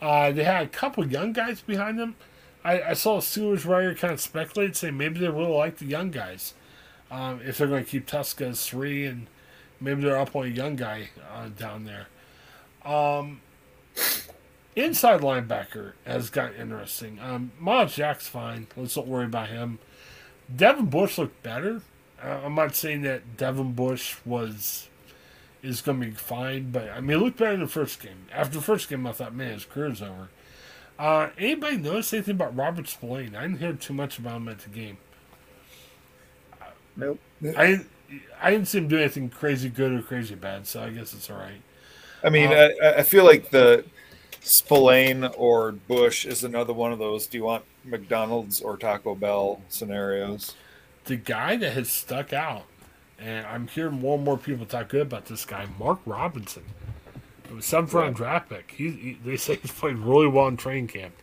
Uh, 0.00 0.30
they 0.32 0.44
had 0.44 0.64
a 0.66 0.68
couple 0.68 1.06
young 1.06 1.32
guys 1.32 1.62
behind 1.62 1.98
them. 1.98 2.16
I, 2.62 2.82
I 2.82 2.92
saw 2.92 3.16
a 3.16 3.20
Steelers 3.20 3.64
writer 3.64 3.94
kind 3.94 4.12
of 4.12 4.20
speculate, 4.20 4.76
saying 4.76 4.96
maybe 4.96 5.18
they 5.20 5.28
really 5.28 5.46
like 5.46 5.78
the 5.78 5.86
young 5.86 6.10
guys. 6.10 6.52
Um, 7.10 7.40
if 7.44 7.56
they're 7.56 7.68
going 7.68 7.84
to 7.84 7.90
keep 7.90 8.06
Tuszka 8.06 8.50
as 8.50 8.66
three, 8.66 9.06
and 9.06 9.26
maybe 9.80 10.02
they're 10.02 10.18
up 10.18 10.36
on 10.36 10.44
a 10.46 10.48
young 10.48 10.76
guy 10.76 11.10
uh, 11.32 11.48
down 11.56 11.84
there. 11.84 12.08
Um, 12.84 13.40
inside 14.76 15.20
linebacker 15.22 15.92
has 16.06 16.30
got 16.30 16.54
interesting. 16.54 17.18
Um, 17.20 17.52
Myles 17.58 17.96
Jack's 17.96 18.28
fine. 18.28 18.68
Let's 18.76 18.96
not 18.96 19.06
worry 19.08 19.24
about 19.26 19.48
him. 19.48 19.78
Devin 20.54 20.86
Bush 20.86 21.18
looked 21.18 21.42
better. 21.42 21.82
Uh, 22.22 22.40
I'm 22.44 22.54
not 22.54 22.74
saying 22.76 23.02
that 23.02 23.36
Devin 23.36 23.72
Bush 23.72 24.16
was 24.24 24.88
is 25.62 25.80
going 25.80 26.00
to 26.00 26.06
be 26.06 26.12
fine, 26.12 26.70
but 26.70 26.90
I 26.90 27.00
mean, 27.00 27.18
he 27.18 27.24
looked 27.24 27.38
better 27.38 27.52
in 27.54 27.60
the 27.60 27.66
first 27.68 28.00
game. 28.00 28.26
After 28.32 28.56
the 28.58 28.62
first 28.64 28.88
game, 28.88 29.06
I 29.06 29.12
thought, 29.12 29.34
man, 29.34 29.52
his 29.54 29.64
career's 29.64 30.02
over. 30.02 30.28
Uh, 30.98 31.30
anybody 31.38 31.76
notice 31.78 32.12
anything 32.14 32.36
about 32.36 32.56
Robert 32.56 32.88
Spillane? 32.88 33.34
I 33.36 33.42
didn't 33.42 33.58
hear 33.58 33.72
too 33.74 33.94
much 33.94 34.18
about 34.18 34.36
him 34.36 34.48
at 34.48 34.60
the 34.60 34.70
game. 34.70 34.98
Nope. 36.96 37.20
I 37.56 37.66
didn't, 37.66 37.90
I 38.40 38.50
didn't 38.50 38.68
see 38.68 38.78
him 38.78 38.88
do 38.88 38.98
anything 38.98 39.28
crazy 39.28 39.68
good 39.68 39.92
or 39.92 40.02
crazy 40.02 40.34
bad, 40.34 40.66
so 40.66 40.82
I 40.82 40.90
guess 40.90 41.12
it's 41.12 41.30
all 41.30 41.36
right. 41.38 41.62
I 42.22 42.30
mean, 42.30 42.52
Uh, 42.52 42.70
I, 42.82 42.94
I 42.98 43.02
feel 43.02 43.24
like 43.24 43.50
the 43.50 43.84
Spillane 44.46 45.24
or 45.36 45.72
Bush 45.72 46.24
is 46.24 46.44
another 46.44 46.72
one 46.72 46.92
of 46.92 47.00
those. 47.00 47.26
Do 47.26 47.36
you 47.36 47.42
want 47.42 47.64
McDonald's 47.84 48.60
or 48.60 48.76
Taco 48.76 49.16
Bell 49.16 49.60
scenarios? 49.68 50.54
The 51.06 51.16
guy 51.16 51.56
that 51.56 51.72
has 51.72 51.90
stuck 51.90 52.32
out, 52.32 52.62
and 53.18 53.44
I'm 53.44 53.66
hearing 53.66 53.94
more 53.94 54.14
and 54.14 54.24
more 54.24 54.38
people 54.38 54.64
talk 54.64 54.90
good 54.90 55.02
about 55.02 55.26
this 55.26 55.44
guy, 55.44 55.66
Mark 55.80 55.98
Robinson. 56.06 56.62
It 57.44 57.56
was 57.56 57.66
seventh 57.66 57.92
round 57.92 58.14
draft 58.14 58.48
pick. 58.48 58.70
He, 58.70 58.90
he, 58.90 59.18
they 59.24 59.36
say 59.36 59.56
he's 59.56 59.72
played 59.72 59.96
really 59.96 60.28
well 60.28 60.46
in 60.46 60.56
training 60.56 60.88
camp. 60.88 61.14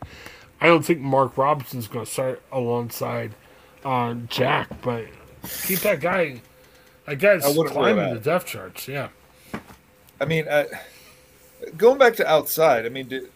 I 0.59 0.67
don't 0.67 0.83
think 0.83 0.99
Mark 0.99 1.37
Robinson's 1.37 1.87
going 1.87 2.05
to 2.05 2.11
start 2.11 2.41
alongside 2.51 3.35
uh, 3.85 4.15
Jack, 4.27 4.81
but 4.81 5.05
keep 5.65 5.79
that 5.79 6.01
guy. 6.01 6.41
That 7.05 7.19
guy's 7.19 7.43
climbing 7.43 8.15
the 8.15 8.19
depth 8.19 8.47
charts. 8.47 8.85
Yeah. 8.89 9.09
I 10.19 10.25
mean, 10.25 10.45
I, 10.49 10.67
going 11.77 11.97
back 11.97 12.15
to 12.17 12.27
outside. 12.27 12.85
I 12.85 12.89
mean, 12.89 13.07
did, 13.07 13.29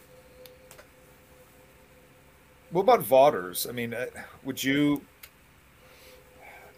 what 2.72 2.82
about 2.82 3.02
Vaughters? 3.02 3.66
I 3.68 3.72
mean, 3.72 3.94
uh, 3.94 4.08
would 4.44 4.64
you? 4.64 5.02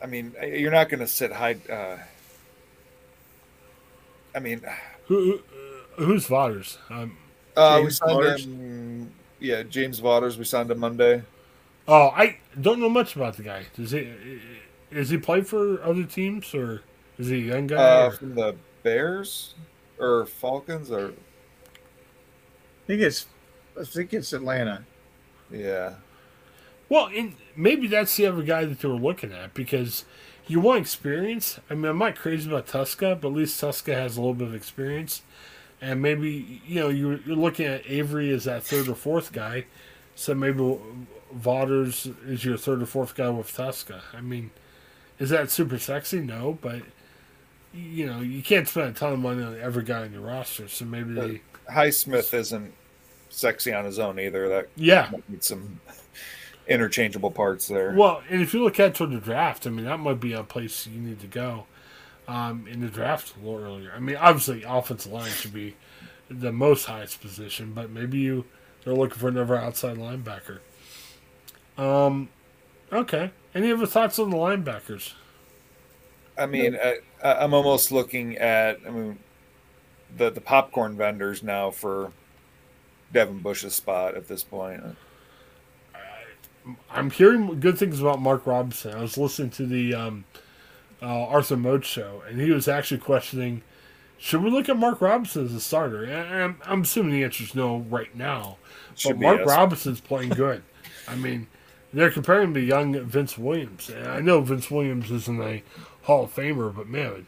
I 0.02 0.06
mean, 0.06 0.34
uh, 0.42 0.46
you're 0.46 0.72
not 0.72 0.90
going 0.90 1.00
to 1.02 1.08
sit 1.08 1.32
high. 1.34 1.58
Uh, 1.70 1.98
I 4.36 4.40
mean, 4.40 4.62
Who, 5.08 5.16
who 5.18 5.34
uh, 5.98 6.06
who's 6.06 6.26
Vaughters? 6.28 6.78
Um, 6.90 7.18
uh, 7.58 7.82
we 7.84 7.90
signed 7.90 8.12
Vaughters? 8.12 8.46
him. 8.46 9.12
Yeah, 9.40 9.64
James 9.64 10.00
Vaughters. 10.00 10.38
We 10.38 10.44
signed 10.46 10.70
him 10.72 10.80
Monday. 10.80 11.24
oh, 11.88 12.10
I 12.10 12.38
don't 12.60 12.80
know 12.80 12.90
much 12.90 13.16
about 13.16 13.38
the 13.38 13.44
guy. 13.44 13.66
Does 13.76 13.92
he? 13.92 14.12
Is 14.92 15.10
he 15.10 15.18
play 15.18 15.42
for 15.42 15.82
other 15.84 16.04
teams 16.04 16.54
or 16.54 16.82
is 17.18 17.28
he 17.28 17.36
a 17.36 17.54
young 17.54 17.68
guy? 17.68 17.76
Uh, 17.78 18.10
from 18.12 18.36
the 18.36 18.56
Bears 18.84 19.54
or 20.00 20.26
Falcons 20.26 20.90
or 20.92 21.14
think 22.90 23.04
it's 23.04 23.28
I 23.80 23.84
think 23.84 24.14
it's 24.14 24.34
Atlanta. 24.34 24.84
yeah. 25.52 25.96
Well, 26.90 27.12
and 27.16 27.36
maybe 27.56 27.86
that's 27.86 28.18
the 28.18 28.26
other 28.26 28.42
guy 28.42 28.66
that 28.66 28.80
they 28.80 28.88
were 28.88 28.96
looking 28.96 29.32
at 29.32 29.54
because 29.54 30.06
you 30.48 30.60
want 30.60 30.82
experience. 30.82 31.60
I 31.70 31.76
mean, 31.76 31.86
I'm 31.86 32.00
not 32.00 32.16
crazy 32.16 32.50
about 32.50 32.66
Tuszka, 32.66 33.22
but 33.22 33.28
at 33.28 33.34
least 33.36 33.62
Tuszka 33.62 33.94
has 33.94 34.18
a 34.18 34.22
little 34.22 34.34
bit 34.34 34.48
of 34.48 34.56
experience. 34.56 35.22
And 35.80 36.02
maybe, 36.02 36.62
you 36.66 36.80
know, 36.80 36.90
you're, 36.90 37.20
you're 37.20 37.36
looking 37.36 37.68
at 37.68 37.84
Avery 37.88 38.32
as 38.32 38.46
that 38.46 38.64
third 38.64 38.88
or 38.88 38.96
fourth 38.96 39.32
guy. 39.32 39.66
So 40.16 40.34
maybe 40.34 40.80
Vaughters 41.32 42.08
is 42.26 42.44
your 42.44 42.58
third 42.58 42.82
or 42.82 42.88
fourth 42.88 43.14
guy 43.14 43.30
with 43.30 43.56
Tuszka. 43.56 44.02
I 44.12 44.22
mean, 44.22 44.50
is 45.20 45.30
that 45.30 45.52
super 45.52 45.78
sexy? 45.78 46.22
No, 46.22 46.58
but, 46.60 46.82
you 47.72 48.08
know, 48.08 48.22
you 48.22 48.42
can't 48.42 48.68
spend 48.68 48.90
a 48.90 48.94
ton 48.94 49.14
of 49.14 49.20
money 49.20 49.44
on 49.44 49.60
every 49.60 49.84
guy 49.84 50.02
on 50.02 50.12
your 50.12 50.22
roster. 50.22 50.68
So 50.68 50.86
maybe 50.86 51.14
they. 51.14 51.42
Highsmith 51.72 52.34
isn't 52.34 52.74
sexy 53.30 53.74
on 53.74 53.86
his 53.86 54.00
own 54.00 54.20
either. 54.20 54.50
That 54.50 54.68
Yeah. 54.76 55.12
some 55.40 55.80
interchangeable 56.68 57.32
parts 57.32 57.68
there. 57.68 57.94
Well, 57.96 58.22
and 58.30 58.42
if 58.42 58.54
you 58.54 58.64
look 58.64 58.80
at 58.80 58.96
toward 58.96 59.12
the 59.12 59.20
draft, 59.20 59.66
I 59.66 59.70
mean, 59.72 59.86
that 59.86 59.98
might 60.00 60.20
be 60.20 60.34
a 60.34 60.44
place 60.44 60.86
you 60.88 61.00
need 61.00 61.20
to 61.22 61.28
go 61.28 61.66
um, 62.28 62.68
in 62.70 62.82
the 62.82 62.88
draft 62.90 63.34
a 63.36 63.40
little 63.46 63.64
earlier. 63.64 63.92
I 63.96 64.00
mean, 64.00 64.16
obviously, 64.18 64.64
offensive 64.64 65.12
line 65.12 65.32
should 65.32 65.54
be 65.54 65.76
the 66.30 66.52
most 66.52 66.86
highest 66.86 67.22
position, 67.22 67.74
but 67.74 67.90
maybe 67.90 68.20
you 68.20 68.46
they're 68.84 68.94
looking 68.94 69.18
for 69.18 69.28
another 69.30 69.56
outside 69.58 69.98
linebacker. 69.98 70.60
Um, 71.78 72.30
okay. 72.94 73.32
Any 73.56 73.72
other 73.72 73.86
thoughts 73.88 74.20
on 74.20 74.30
the 74.30 74.38
linebackers? 74.38 75.14
I 76.38 76.46
mean, 76.46 76.78
I, 76.82 77.00
I- 77.24 77.44
I'm 77.44 77.54
almost 77.54 77.92
looking 77.92 78.38
at. 78.38 78.80
I 78.88 78.92
mean, 78.92 79.20
the 80.16 80.30
the 80.30 80.42
popcorn 80.42 80.96
vendors 80.98 81.42
now 81.44 81.72
for 81.72 82.12
Devin 83.12 83.40
Bush's 83.40 83.74
spot 83.74 84.16
at 84.16 84.28
this 84.28 84.44
point. 84.44 84.82
I'm 86.92 87.10
hearing 87.10 87.60
good 87.60 87.78
things 87.78 88.00
about 88.00 88.22
Mark 88.22 88.46
Robinson. 88.46 88.94
I 88.94 89.02
was 89.02 89.18
listening 89.18 89.50
to 89.52 89.66
the 89.66 89.96
um, 89.96 90.26
uh, 91.02 91.26
Arthur 91.26 91.58
Moats 91.58 91.88
show, 91.88 92.22
and 92.28 92.40
he 92.40 92.52
was 92.52 92.68
actually 92.68 93.00
questioning 93.00 93.64
should 94.20 94.44
we 94.44 94.50
look 94.52 94.68
at 94.68 94.78
Mark 94.78 95.00
Robinson 95.00 95.46
as 95.46 95.54
a 95.54 95.62
starter? 95.62 96.04
And 96.04 96.14
I'm, 96.14 96.58
I'm 96.66 96.82
assuming 96.82 97.14
the 97.14 97.24
answer 97.24 97.44
is 97.46 97.56
no 97.56 97.78
right 97.78 98.14
now. 98.14 98.58
Should 98.96 99.18
but 99.18 99.38
Mark. 99.38 99.46
Robinson's 99.46 100.02
playing 100.02 100.30
good. 100.36 100.62
I 101.08 101.16
mean, 101.16 101.48
they're 101.94 102.12
comparing 102.12 102.50
him 102.50 102.54
to 102.56 102.60
young 102.60 103.00
Vince 103.06 103.38
Williams. 103.38 103.90
And 103.90 104.08
I 104.08 104.20
know 104.20 104.42
Vince 104.42 104.70
Williams 104.70 105.10
isn't 105.10 105.42
a 105.42 105.64
Hall 106.04 106.26
of 106.26 106.36
Famer, 106.36 106.76
but 106.76 106.88
man, 106.88 107.28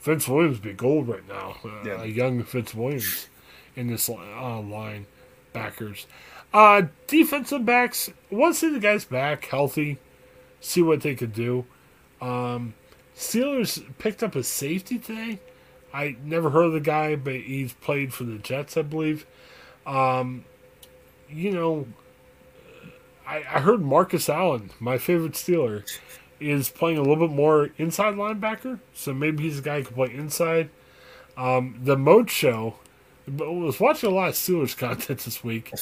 Vince 0.00 0.26
Williams 0.26 0.56
would 0.56 0.62
be 0.62 0.72
gold 0.72 1.08
right 1.08 1.28
now. 1.28 1.56
Uh, 1.62 1.84
Yeah. 1.84 2.02
A 2.02 2.06
young 2.06 2.42
Vince 2.42 2.74
Williams 2.74 3.28
in 3.76 3.88
this 3.88 4.08
uh, 4.08 4.60
line 4.60 5.04
backers. 5.52 6.06
Uh, 6.52 6.82
defensive 7.06 7.64
backs, 7.64 8.10
want 8.30 8.54
to 8.54 8.60
see 8.60 8.70
the 8.70 8.80
guys 8.80 9.04
back 9.04 9.44
healthy, 9.46 9.98
see 10.60 10.82
what 10.82 11.00
they 11.00 11.14
could 11.14 11.32
do. 11.32 11.64
Um, 12.20 12.74
Steelers 13.16 13.82
picked 13.98 14.22
up 14.22 14.34
a 14.34 14.42
safety 14.42 14.98
today. 14.98 15.40
I 15.92 16.16
never 16.24 16.50
heard 16.50 16.66
of 16.66 16.72
the 16.72 16.80
guy, 16.80 17.16
but 17.16 17.34
he's 17.34 17.72
played 17.72 18.12
for 18.14 18.24
the 18.24 18.38
Jets, 18.38 18.76
I 18.76 18.82
believe. 18.82 19.26
Um, 19.86 20.44
you 21.28 21.52
know, 21.52 21.86
I, 23.26 23.38
I 23.38 23.60
heard 23.60 23.80
Marcus 23.80 24.28
Allen, 24.28 24.70
my 24.80 24.98
favorite 24.98 25.32
Steeler, 25.32 25.84
is 26.40 26.68
playing 26.68 26.98
a 26.98 27.02
little 27.02 27.28
bit 27.28 27.34
more 27.34 27.70
inside 27.78 28.14
linebacker. 28.14 28.80
So 28.92 29.14
maybe 29.14 29.44
he's 29.44 29.60
a 29.60 29.62
guy 29.62 29.78
who 29.78 29.84
can 29.84 29.94
play 29.94 30.14
inside. 30.14 30.70
Um, 31.36 31.78
the 31.82 31.96
Moats 31.96 32.32
Show, 32.32 32.76
was 33.38 33.80
watching 33.80 34.10
a 34.10 34.14
lot 34.14 34.30
of 34.30 34.34
Steelers 34.34 34.76
content 34.76 35.20
this 35.20 35.44
week, 35.44 35.72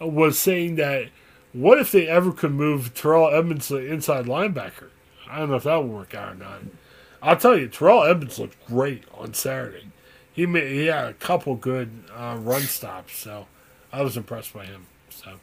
was 0.00 0.38
saying 0.38 0.76
that 0.76 1.08
what 1.52 1.78
if 1.78 1.92
they 1.92 2.06
ever 2.06 2.32
could 2.32 2.52
move 2.52 2.94
Terrell 2.94 3.28
Edmunds 3.28 3.68
to 3.68 3.76
inside 3.76 4.26
linebacker? 4.26 4.90
I 5.28 5.38
don't 5.38 5.50
know 5.50 5.56
if 5.56 5.64
that 5.64 5.76
would 5.82 5.90
work 5.90 6.14
out 6.14 6.32
or 6.32 6.34
not. 6.36 6.60
I'll 7.22 7.36
tell 7.36 7.56
you, 7.56 7.68
Terrell 7.68 8.04
Edmunds 8.04 8.38
looked 8.38 8.64
great 8.66 9.04
on 9.12 9.34
Saturday. 9.34 9.88
He 10.32 10.46
made 10.46 10.70
he 10.70 10.86
had 10.86 11.08
a 11.08 11.14
couple 11.14 11.56
good 11.56 12.04
uh, 12.14 12.36
run 12.40 12.62
stops, 12.62 13.16
so 13.16 13.46
I 13.92 14.02
was 14.02 14.16
impressed 14.16 14.54
by 14.54 14.66
him. 14.66 14.86
So, 15.10 15.40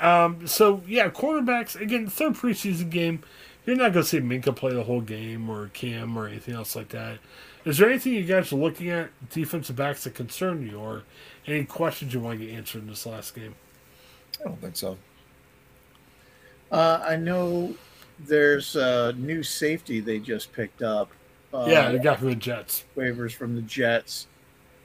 um, 0.00 0.46
so 0.46 0.82
yeah, 0.86 1.10
quarterbacks 1.10 1.78
again, 1.78 2.06
third 2.08 2.34
preseason 2.34 2.90
game. 2.90 3.22
You're 3.66 3.76
not 3.76 3.92
going 3.92 4.04
to 4.04 4.08
see 4.08 4.20
Minkah 4.20 4.54
play 4.54 4.72
the 4.72 4.84
whole 4.84 5.00
game 5.00 5.50
or 5.50 5.68
Cam 5.68 6.16
or 6.16 6.28
anything 6.28 6.54
else 6.54 6.76
like 6.76 6.90
that. 6.90 7.18
Is 7.66 7.78
there 7.78 7.90
anything 7.90 8.14
you 8.14 8.22
guys 8.22 8.52
are 8.52 8.56
looking 8.56 8.90
at 8.90 9.10
defensive 9.28 9.74
backs 9.74 10.04
that 10.04 10.14
concern 10.14 10.64
you, 10.64 10.78
or 10.78 11.02
any 11.48 11.64
questions 11.64 12.14
you 12.14 12.20
want 12.20 12.38
to 12.38 12.46
get 12.46 12.54
answered 12.54 12.82
in 12.82 12.86
this 12.86 13.04
last 13.04 13.34
game? 13.34 13.56
I 14.40 14.44
don't 14.44 14.60
think 14.60 14.76
so. 14.76 14.96
Uh, 16.70 17.02
I 17.04 17.16
know 17.16 17.74
there's 18.20 18.76
a 18.76 19.14
new 19.14 19.42
safety 19.42 19.98
they 19.98 20.20
just 20.20 20.52
picked 20.52 20.80
up. 20.80 21.10
Uh, 21.52 21.66
yeah, 21.68 21.90
the 21.90 21.98
guy 21.98 22.14
from 22.14 22.28
the 22.28 22.36
Jets. 22.36 22.84
waivers 22.96 23.32
from 23.32 23.56
the 23.56 23.62
Jets. 23.62 24.28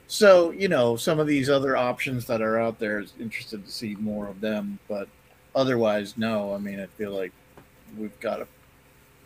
So 0.08 0.50
you 0.50 0.66
know 0.66 0.96
some 0.96 1.20
of 1.20 1.28
these 1.28 1.48
other 1.48 1.76
options 1.76 2.26
that 2.26 2.42
are 2.42 2.60
out 2.60 2.80
there 2.80 2.98
is 2.98 3.12
interested 3.20 3.64
to 3.64 3.70
see 3.70 3.94
more 3.94 4.26
of 4.26 4.40
them, 4.40 4.80
but 4.88 5.06
otherwise, 5.54 6.18
no. 6.18 6.52
I 6.52 6.58
mean, 6.58 6.80
I 6.80 6.86
feel 6.86 7.12
like 7.12 7.32
we've 7.96 8.18
got 8.18 8.40
a 8.40 8.48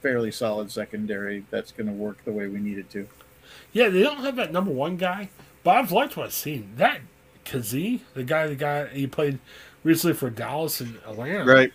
fairly 0.03 0.31
solid 0.31 0.71
secondary 0.71 1.47
that's 1.51 1.73
going 1.73 1.87
to 1.87 1.93
work 1.95 2.23
the 2.27 2.33
way 2.33 2.49
we 2.49 2.61
need 2.61 2.77
it 2.77 2.91
to. 2.91 3.09
Yeah, 3.73 3.89
they 3.89 4.03
don't 4.03 4.19
have 4.19 4.37
that 4.37 4.53
number 4.53 4.71
one 4.71 4.97
guy, 4.97 5.31
but 5.63 5.77
I've 5.77 5.93
liked 5.93 6.17
what 6.17 6.27
I've 6.27 6.33
seen. 6.33 6.73
That 6.77 7.01
Kazee, 7.45 8.01
the 8.15 8.25
guy, 8.25 8.47
the 8.47 8.55
guy 8.57 8.87
he 8.89 9.07
played 9.07 9.39
recently 9.85 10.15
for 10.15 10.31
Dallas 10.31 10.81
and 10.81 10.97
Atlanta. 11.07 11.45
Right? 11.45 11.73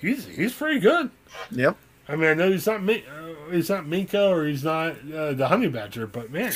He's 0.00 0.26
he's 0.26 0.52
pretty 0.52 0.80
good. 0.80 1.10
Yep. 1.50 1.76
I 2.08 2.16
mean, 2.16 2.30
I 2.30 2.34
know 2.34 2.50
he's 2.50 2.66
not 2.66 2.88
uh, 2.88 2.98
he's 3.50 3.68
not 3.68 3.84
Minkah 3.84 4.30
or 4.30 4.46
he's 4.46 4.64
not 4.64 4.96
uh, 5.12 5.32
the 5.32 5.48
Honey 5.48 5.68
Badger, 5.68 6.06
but 6.06 6.30
man, 6.30 6.52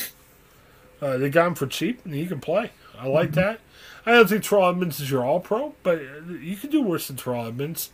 uh, 1.00 1.18
they 1.18 1.28
got 1.28 1.48
him 1.48 1.54
for 1.54 1.66
cheap 1.66 2.04
and 2.04 2.14
he 2.14 2.26
can 2.26 2.40
play. 2.40 2.70
I 2.98 3.08
like 3.08 3.30
mm-hmm. 3.30 3.40
that. 3.40 3.60
I 4.04 4.12
don't 4.12 4.28
think 4.28 4.44
Terrell 4.44 4.68
Edmunds 4.68 5.00
is 5.00 5.10
your 5.10 5.24
All 5.24 5.40
Pro, 5.40 5.74
but 5.82 6.00
you 6.40 6.56
can 6.56 6.70
do 6.70 6.82
worse 6.82 7.08
than 7.08 7.16
Terrell 7.16 7.46
Edmunds. 7.46 7.90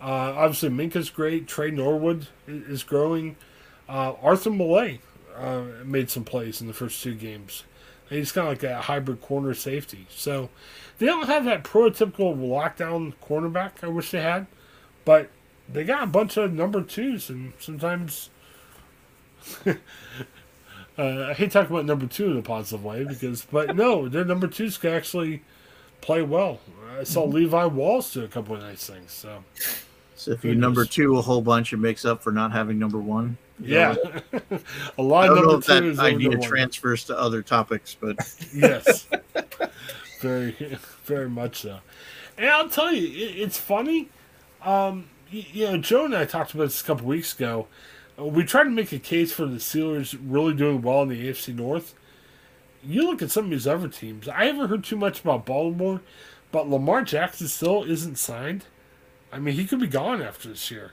Uh, 0.00 0.34
obviously, 0.36 0.70
Minkah's 0.70 1.10
great. 1.10 1.46
Tre 1.46 1.70
Norwood 1.70 2.28
is 2.46 2.82
growing. 2.82 3.36
Uh, 3.88 4.14
Arthur 4.22 4.50
Maulet 4.50 5.00
uh, 5.40 5.64
made 5.84 6.10
some 6.10 6.24
plays 6.24 6.60
in 6.60 6.66
the 6.66 6.72
first 6.72 7.02
two 7.02 7.14
games. 7.14 7.64
He's 8.08 8.32
kind 8.32 8.48
of 8.48 8.52
like 8.54 8.62
a 8.64 8.82
hybrid 8.82 9.20
corner 9.20 9.54
safety. 9.54 10.06
So 10.10 10.50
they 10.98 11.06
don't 11.06 11.26
have 11.26 11.44
that 11.44 11.64
prototypical 11.64 12.36
lockdown 12.36 13.14
cornerback 13.22 13.82
I 13.82 13.88
wish 13.88 14.10
they 14.10 14.20
had, 14.20 14.46
but 15.04 15.30
they 15.68 15.84
got 15.84 16.02
a 16.02 16.06
bunch 16.06 16.36
of 16.36 16.52
number 16.52 16.82
twos, 16.82 17.30
and 17.30 17.52
sometimes. 17.58 18.30
Uh, 20.98 21.28
I 21.30 21.32
hate 21.32 21.50
talking 21.50 21.74
about 21.74 21.86
number 21.86 22.06
two 22.06 22.30
in 22.30 22.36
a 22.36 22.42
positive 22.42 22.84
way 22.84 23.04
because, 23.04 23.46
but 23.50 23.74
no, 23.74 24.06
their 24.06 24.24
number 24.24 24.46
twos 24.46 24.76
can 24.76 24.92
actually 24.92 25.40
play 26.02 26.20
well. 26.20 26.60
I 26.98 27.04
saw 27.04 27.22
mm-hmm. 27.22 27.36
Levi 27.36 27.64
Wallace 27.66 28.12
do 28.12 28.22
a 28.22 28.28
couple 28.28 28.54
of 28.56 28.60
nice 28.60 28.86
things. 28.86 29.10
So, 29.10 29.42
so 30.20 30.32
if 30.32 30.44
you 30.44 30.54
number 30.54 30.84
two 30.84 31.16
a 31.16 31.22
whole 31.22 31.42
bunch, 31.42 31.72
it 31.72 31.78
makes 31.78 32.04
up 32.04 32.22
for 32.22 32.32
not 32.32 32.52
having 32.52 32.78
number 32.78 32.98
one. 32.98 33.36
Yeah, 33.58 33.94
a 34.98 35.02
lot 35.02 35.30
of 35.30 35.36
number 35.36 35.60
two 35.60 35.94
that 35.94 36.02
idea 36.02 36.38
transfers 36.38 37.04
to 37.04 37.18
other 37.18 37.42
topics, 37.42 37.96
but 37.98 38.16
yes, 38.54 39.06
very, 40.20 40.52
very 41.04 41.28
much 41.28 41.62
so. 41.62 41.80
And 42.38 42.48
I'll 42.48 42.68
tell 42.68 42.92
you, 42.92 43.08
it's 43.12 43.58
funny. 43.58 44.08
Um, 44.62 45.08
you 45.30 45.66
know, 45.66 45.76
Joe 45.78 46.06
and 46.06 46.16
I 46.16 46.24
talked 46.24 46.54
about 46.54 46.64
this 46.64 46.80
a 46.80 46.84
couple 46.84 47.06
weeks 47.06 47.34
ago 47.34 47.66
we 48.20 48.44
tried 48.44 48.64
to 48.64 48.70
make 48.70 48.92
a 48.92 48.98
case 48.98 49.32
for 49.32 49.46
the 49.46 49.56
Steelers 49.56 50.18
really 50.22 50.54
doing 50.54 50.82
well 50.82 51.02
in 51.02 51.08
the 51.08 51.28
AFC 51.28 51.54
North. 51.54 51.94
You 52.82 53.04
look 53.04 53.22
at 53.22 53.30
some 53.30 53.44
of 53.44 53.50
these 53.50 53.66
other 53.66 53.88
teams. 53.88 54.28
I 54.28 54.44
haven't 54.44 54.68
heard 54.68 54.84
too 54.84 54.96
much 54.96 55.20
about 55.20 55.46
Baltimore, 55.46 56.00
but 56.52 56.68
Lamar 56.68 57.02
Jackson 57.02 57.48
still 57.48 57.84
isn't 57.84 58.16
signed. 58.16 58.66
I 59.32 59.38
mean, 59.38 59.54
he 59.54 59.66
could 59.66 59.80
be 59.80 59.86
gone 59.86 60.22
after 60.22 60.48
this 60.48 60.70
year. 60.70 60.92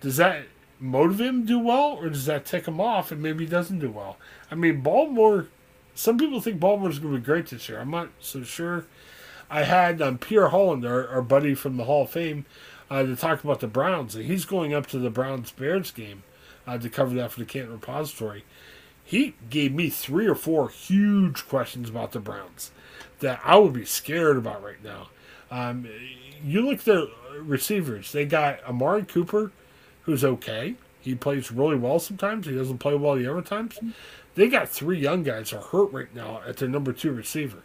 Does 0.00 0.16
that 0.18 0.46
motivate 0.80 1.28
him 1.28 1.40
to 1.42 1.46
do 1.46 1.58
well, 1.58 1.98
or 2.00 2.08
does 2.08 2.26
that 2.26 2.44
take 2.44 2.66
him 2.66 2.80
off 2.80 3.10
and 3.10 3.22
maybe 3.22 3.44
he 3.44 3.50
doesn't 3.50 3.80
do 3.80 3.90
well? 3.90 4.16
I 4.50 4.54
mean, 4.54 4.80
Baltimore. 4.80 5.48
Some 5.94 6.16
people 6.16 6.40
think 6.40 6.60
Baltimore's 6.60 7.00
going 7.00 7.14
to 7.14 7.20
be 7.20 7.24
great 7.24 7.48
this 7.48 7.68
year. 7.68 7.80
I'm 7.80 7.90
not 7.90 8.10
so 8.20 8.44
sure. 8.44 8.86
I 9.50 9.62
had 9.62 10.00
um, 10.00 10.18
Pierre 10.18 10.48
Holland, 10.48 10.86
our, 10.86 11.08
our 11.08 11.22
buddy 11.22 11.54
from 11.54 11.76
the 11.76 11.84
Hall 11.84 12.04
of 12.04 12.10
Fame, 12.10 12.44
uh, 12.90 13.02
to 13.02 13.16
talk 13.16 13.42
about 13.42 13.60
the 13.60 13.66
Browns, 13.66 14.14
and 14.14 14.24
he's 14.24 14.44
going 14.44 14.72
up 14.72 14.86
to 14.88 14.98
the 14.98 15.10
Browns 15.10 15.50
Bears 15.50 15.90
game 15.90 16.22
uh, 16.66 16.78
to 16.78 16.88
cover 16.88 17.14
that 17.14 17.32
for 17.32 17.40
the 17.40 17.46
Canton 17.46 17.72
Repository. 17.72 18.44
He 19.04 19.34
gave 19.48 19.72
me 19.72 19.88
three 19.88 20.26
or 20.26 20.34
four 20.34 20.68
huge 20.68 21.48
questions 21.48 21.88
about 21.88 22.12
the 22.12 22.20
Browns 22.20 22.70
that 23.20 23.40
I 23.42 23.56
would 23.56 23.72
be 23.72 23.84
scared 23.84 24.36
about 24.36 24.62
right 24.62 24.82
now. 24.84 25.08
Um, 25.50 25.88
you 26.44 26.62
look 26.62 26.80
at 26.80 26.84
their 26.84 27.06
receivers; 27.40 28.12
they 28.12 28.24
got 28.24 28.62
Amari 28.64 29.04
Cooper, 29.04 29.52
who's 30.02 30.24
okay. 30.24 30.74
He 31.00 31.14
plays 31.14 31.50
really 31.50 31.76
well 31.76 31.98
sometimes. 31.98 32.46
He 32.46 32.54
doesn't 32.54 32.78
play 32.78 32.94
well 32.94 33.14
the 33.14 33.30
other 33.30 33.42
times. 33.42 33.78
They 34.34 34.48
got 34.48 34.68
three 34.68 34.98
young 34.98 35.22
guys 35.22 35.52
are 35.52 35.60
hurt 35.60 35.92
right 35.92 36.14
now 36.14 36.42
at 36.46 36.58
their 36.58 36.68
number 36.68 36.92
two 36.92 37.12
receiver. 37.12 37.62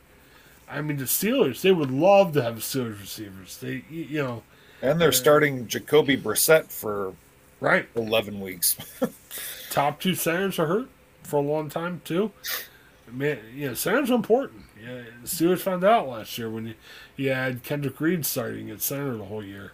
I 0.70 0.82
mean, 0.82 0.98
the 0.98 1.04
Steelers, 1.04 1.62
they 1.62 1.72
would 1.72 1.92
love 1.92 2.34
to 2.34 2.42
have 2.42 2.56
Steelers 2.58 3.00
receivers. 3.00 3.58
They, 3.58 3.84
you 3.90 4.24
know, 4.24 4.44
and 4.82 5.00
they're 5.00 5.10
uh, 5.10 5.12
starting 5.12 5.68
Jacoby 5.68 6.18
Brissett 6.18 6.72
for 6.72 7.14
Right. 7.64 7.88
11 7.96 8.42
weeks. 8.42 8.76
Top 9.70 10.02
two 10.02 10.16
centers 10.16 10.60
are 10.60 10.66
hurt 10.66 10.90
for 11.24 11.38
a 11.38 11.42
long 11.42 11.70
time, 11.70 12.02
too. 12.04 12.34
Man, 13.10 13.40
you 13.56 13.70
know, 13.70 13.74
centers 13.74 14.12
are 14.12 14.16
important. 14.16 14.64
Yeah, 14.84 15.04
Steelers 15.24 15.60
found 15.60 15.84
out 15.84 16.10
last 16.10 16.38
year 16.38 16.50
when 16.50 16.68
you, 16.68 16.74
you 17.16 17.30
had 17.30 17.64
Kendrick 17.64 18.02
Reed 18.02 18.26
starting 18.26 18.70
at 18.70 18.82
center 18.82 19.16
the 19.16 19.26
whole 19.26 19.44
year. 19.44 19.72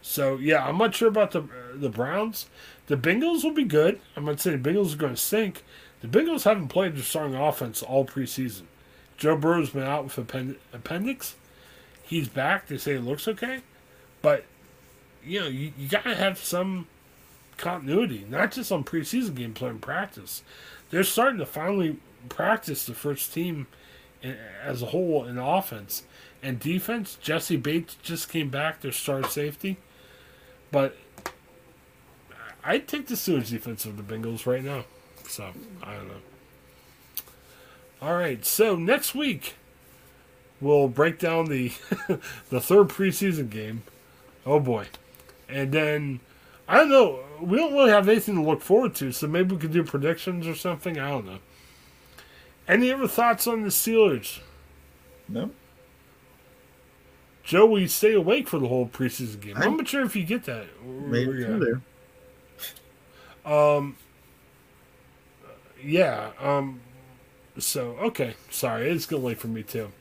So, 0.00 0.36
yeah, 0.36 0.64
I'm 0.66 0.78
not 0.78 0.94
sure 0.94 1.08
about 1.08 1.32
the 1.32 1.44
the 1.74 1.90
Browns. 1.90 2.46
The 2.86 2.96
Bengals 2.96 3.42
will 3.42 3.52
be 3.52 3.64
good. 3.64 4.00
I'm 4.16 4.24
not 4.24 4.40
saying 4.40 4.62
the 4.62 4.70
Bengals 4.70 4.94
are 4.94 4.98
going 4.98 5.14
to 5.14 5.20
sink. 5.20 5.64
The 6.00 6.08
Bengals 6.08 6.44
haven't 6.44 6.68
played 6.68 6.94
their 6.94 7.02
strong 7.02 7.34
offense 7.34 7.82
all 7.82 8.06
preseason. 8.06 8.62
Joe 9.16 9.36
Burrow's 9.36 9.70
been 9.70 9.82
out 9.82 10.04
with 10.04 10.18
append- 10.18 10.56
appendix. 10.72 11.34
He's 12.02 12.28
back. 12.28 12.68
They 12.68 12.78
say 12.78 12.94
it 12.94 13.04
looks 13.04 13.26
okay. 13.26 13.60
But, 14.22 14.44
you 15.24 15.40
know, 15.40 15.48
you, 15.48 15.72
you 15.76 15.88
got 15.88 16.04
to 16.04 16.14
have 16.14 16.38
some 16.38 16.86
continuity, 17.56 18.24
not 18.28 18.52
just 18.52 18.70
on 18.70 18.84
preseason 18.84 19.30
gameplay 19.30 19.70
and 19.70 19.82
practice. 19.82 20.42
They're 20.90 21.02
starting 21.02 21.38
to 21.38 21.46
finally 21.46 21.96
practice 22.28 22.86
the 22.86 22.94
first 22.94 23.32
team 23.34 23.66
as 24.22 24.82
a 24.82 24.86
whole 24.86 25.24
in 25.24 25.38
offense 25.38 26.04
and 26.42 26.58
defense. 26.58 27.16
Jessie 27.20 27.56
Bates 27.56 27.96
just 28.02 28.28
came 28.28 28.48
back, 28.48 28.80
their 28.80 28.92
star 28.92 29.24
safety, 29.24 29.76
but 30.70 30.96
I'd 32.64 32.88
take 32.88 33.06
the 33.06 33.14
Steelers 33.14 33.50
defense 33.50 33.84
of 33.84 33.96
the 33.96 34.02
Bengals 34.02 34.46
right 34.46 34.62
now. 34.62 34.84
So 35.28 35.52
I 35.82 35.94
don't 35.94 36.08
know. 36.08 36.14
All 38.02 38.14
right, 38.14 38.44
so 38.44 38.76
next 38.76 39.14
week 39.14 39.54
we'll 40.60 40.88
break 40.88 41.18
down 41.18 41.46
the 41.46 41.72
the 42.50 42.60
third 42.60 42.88
preseason 42.88 43.50
game. 43.50 43.82
Oh 44.44 44.60
boy, 44.60 44.86
and 45.48 45.72
then 45.72 46.20
I 46.68 46.78
don't 46.78 46.90
know. 46.90 47.20
We 47.40 47.56
don't 47.56 47.72
really 47.72 47.90
have 47.90 48.08
anything 48.08 48.36
to 48.36 48.42
look 48.42 48.62
forward 48.62 48.94
to, 48.96 49.12
so 49.12 49.26
maybe 49.26 49.54
we 49.54 49.60
could 49.60 49.72
do 49.72 49.82
predictions 49.82 50.46
or 50.46 50.54
something. 50.54 50.98
I 50.98 51.10
don't 51.10 51.26
know. 51.26 51.38
Any 52.68 52.92
other 52.92 53.08
thoughts 53.08 53.46
on 53.46 53.62
the 53.62 53.68
Steelers? 53.68 54.40
No. 55.28 55.50
Joe, 57.44 57.66
will 57.66 57.80
you 57.80 57.88
stay 57.88 58.12
awake 58.12 58.48
for 58.48 58.58
the 58.58 58.66
whole 58.66 58.88
preseason 58.88 59.40
game? 59.40 59.56
I'm, 59.56 59.76
not 59.76 59.86
sure 59.86 60.04
if 60.04 60.16
you 60.16 60.24
get 60.24 60.44
that. 60.44 60.66
Maybe 60.84 61.44
there. 61.44 61.80
Um. 63.44 63.96
Yeah. 65.82 66.30
Um. 66.40 66.80
So 67.58 67.96
okay, 68.02 68.34
sorry, 68.50 68.90
it's 68.90 69.06
getting 69.06 69.24
late 69.24 69.38
for 69.38 69.46
me 69.46 69.62
too. 69.62 69.92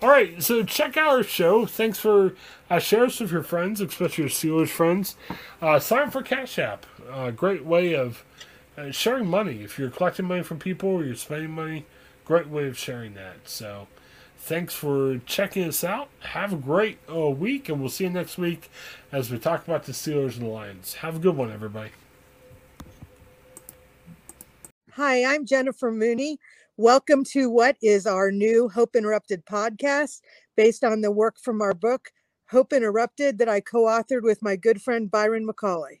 All 0.00 0.08
right, 0.08 0.42
so 0.42 0.62
check 0.62 0.96
out 0.96 1.08
our 1.08 1.22
show. 1.22 1.66
Thanks 1.66 1.98
for 1.98 2.34
uh, 2.68 2.78
share 2.78 3.04
us 3.04 3.20
with 3.20 3.32
your 3.32 3.42
friends, 3.42 3.80
especially 3.80 4.24
your 4.24 4.30
Steelers 4.30 4.68
friends. 4.68 5.16
Uh, 5.62 5.78
sign 5.78 6.08
up 6.08 6.12
for 6.12 6.22
Cash 6.22 6.58
App. 6.58 6.86
Uh, 7.10 7.30
great 7.30 7.64
way 7.64 7.94
of 7.94 8.24
uh, 8.76 8.90
sharing 8.90 9.26
money. 9.26 9.62
If 9.62 9.78
you're 9.78 9.90
collecting 9.90 10.26
money 10.26 10.42
from 10.42 10.58
people 10.58 10.90
or 10.90 11.04
you're 11.04 11.14
spending 11.14 11.50
money, 11.50 11.86
great 12.24 12.48
way 12.48 12.66
of 12.66 12.78
sharing 12.78 13.14
that. 13.14 13.48
So, 13.48 13.86
thanks 14.38 14.74
for 14.74 15.18
checking 15.26 15.64
us 15.64 15.84
out. 15.84 16.08
Have 16.20 16.52
a 16.52 16.56
great 16.56 16.98
uh, 17.10 17.30
week, 17.30 17.68
and 17.68 17.80
we'll 17.80 17.90
see 17.90 18.04
you 18.04 18.10
next 18.10 18.38
week 18.38 18.70
as 19.12 19.30
we 19.30 19.38
talk 19.38 19.66
about 19.66 19.84
the 19.84 19.92
Steelers 19.92 20.36
and 20.36 20.46
the 20.46 20.50
Lions. 20.50 20.94
Have 20.94 21.16
a 21.16 21.18
good 21.18 21.36
one, 21.36 21.52
everybody. 21.52 21.90
Hi, 24.92 25.24
I'm 25.24 25.44
Jennifer 25.44 25.90
Mooney. 25.90 26.38
Welcome 26.76 27.24
to 27.32 27.50
what 27.50 27.76
is 27.82 28.06
our 28.06 28.30
new 28.30 28.68
Hope 28.68 28.96
Interrupted 28.96 29.44
podcast 29.44 30.20
based 30.56 30.84
on 30.84 31.00
the 31.00 31.10
work 31.10 31.36
from 31.38 31.60
our 31.60 31.74
book, 31.74 32.10
Hope 32.48 32.72
Interrupted, 32.72 33.38
that 33.38 33.48
I 33.48 33.60
co 33.60 33.84
authored 33.84 34.22
with 34.22 34.42
my 34.42 34.56
good 34.56 34.80
friend 34.80 35.10
Byron 35.10 35.46
McCauley. 35.46 36.00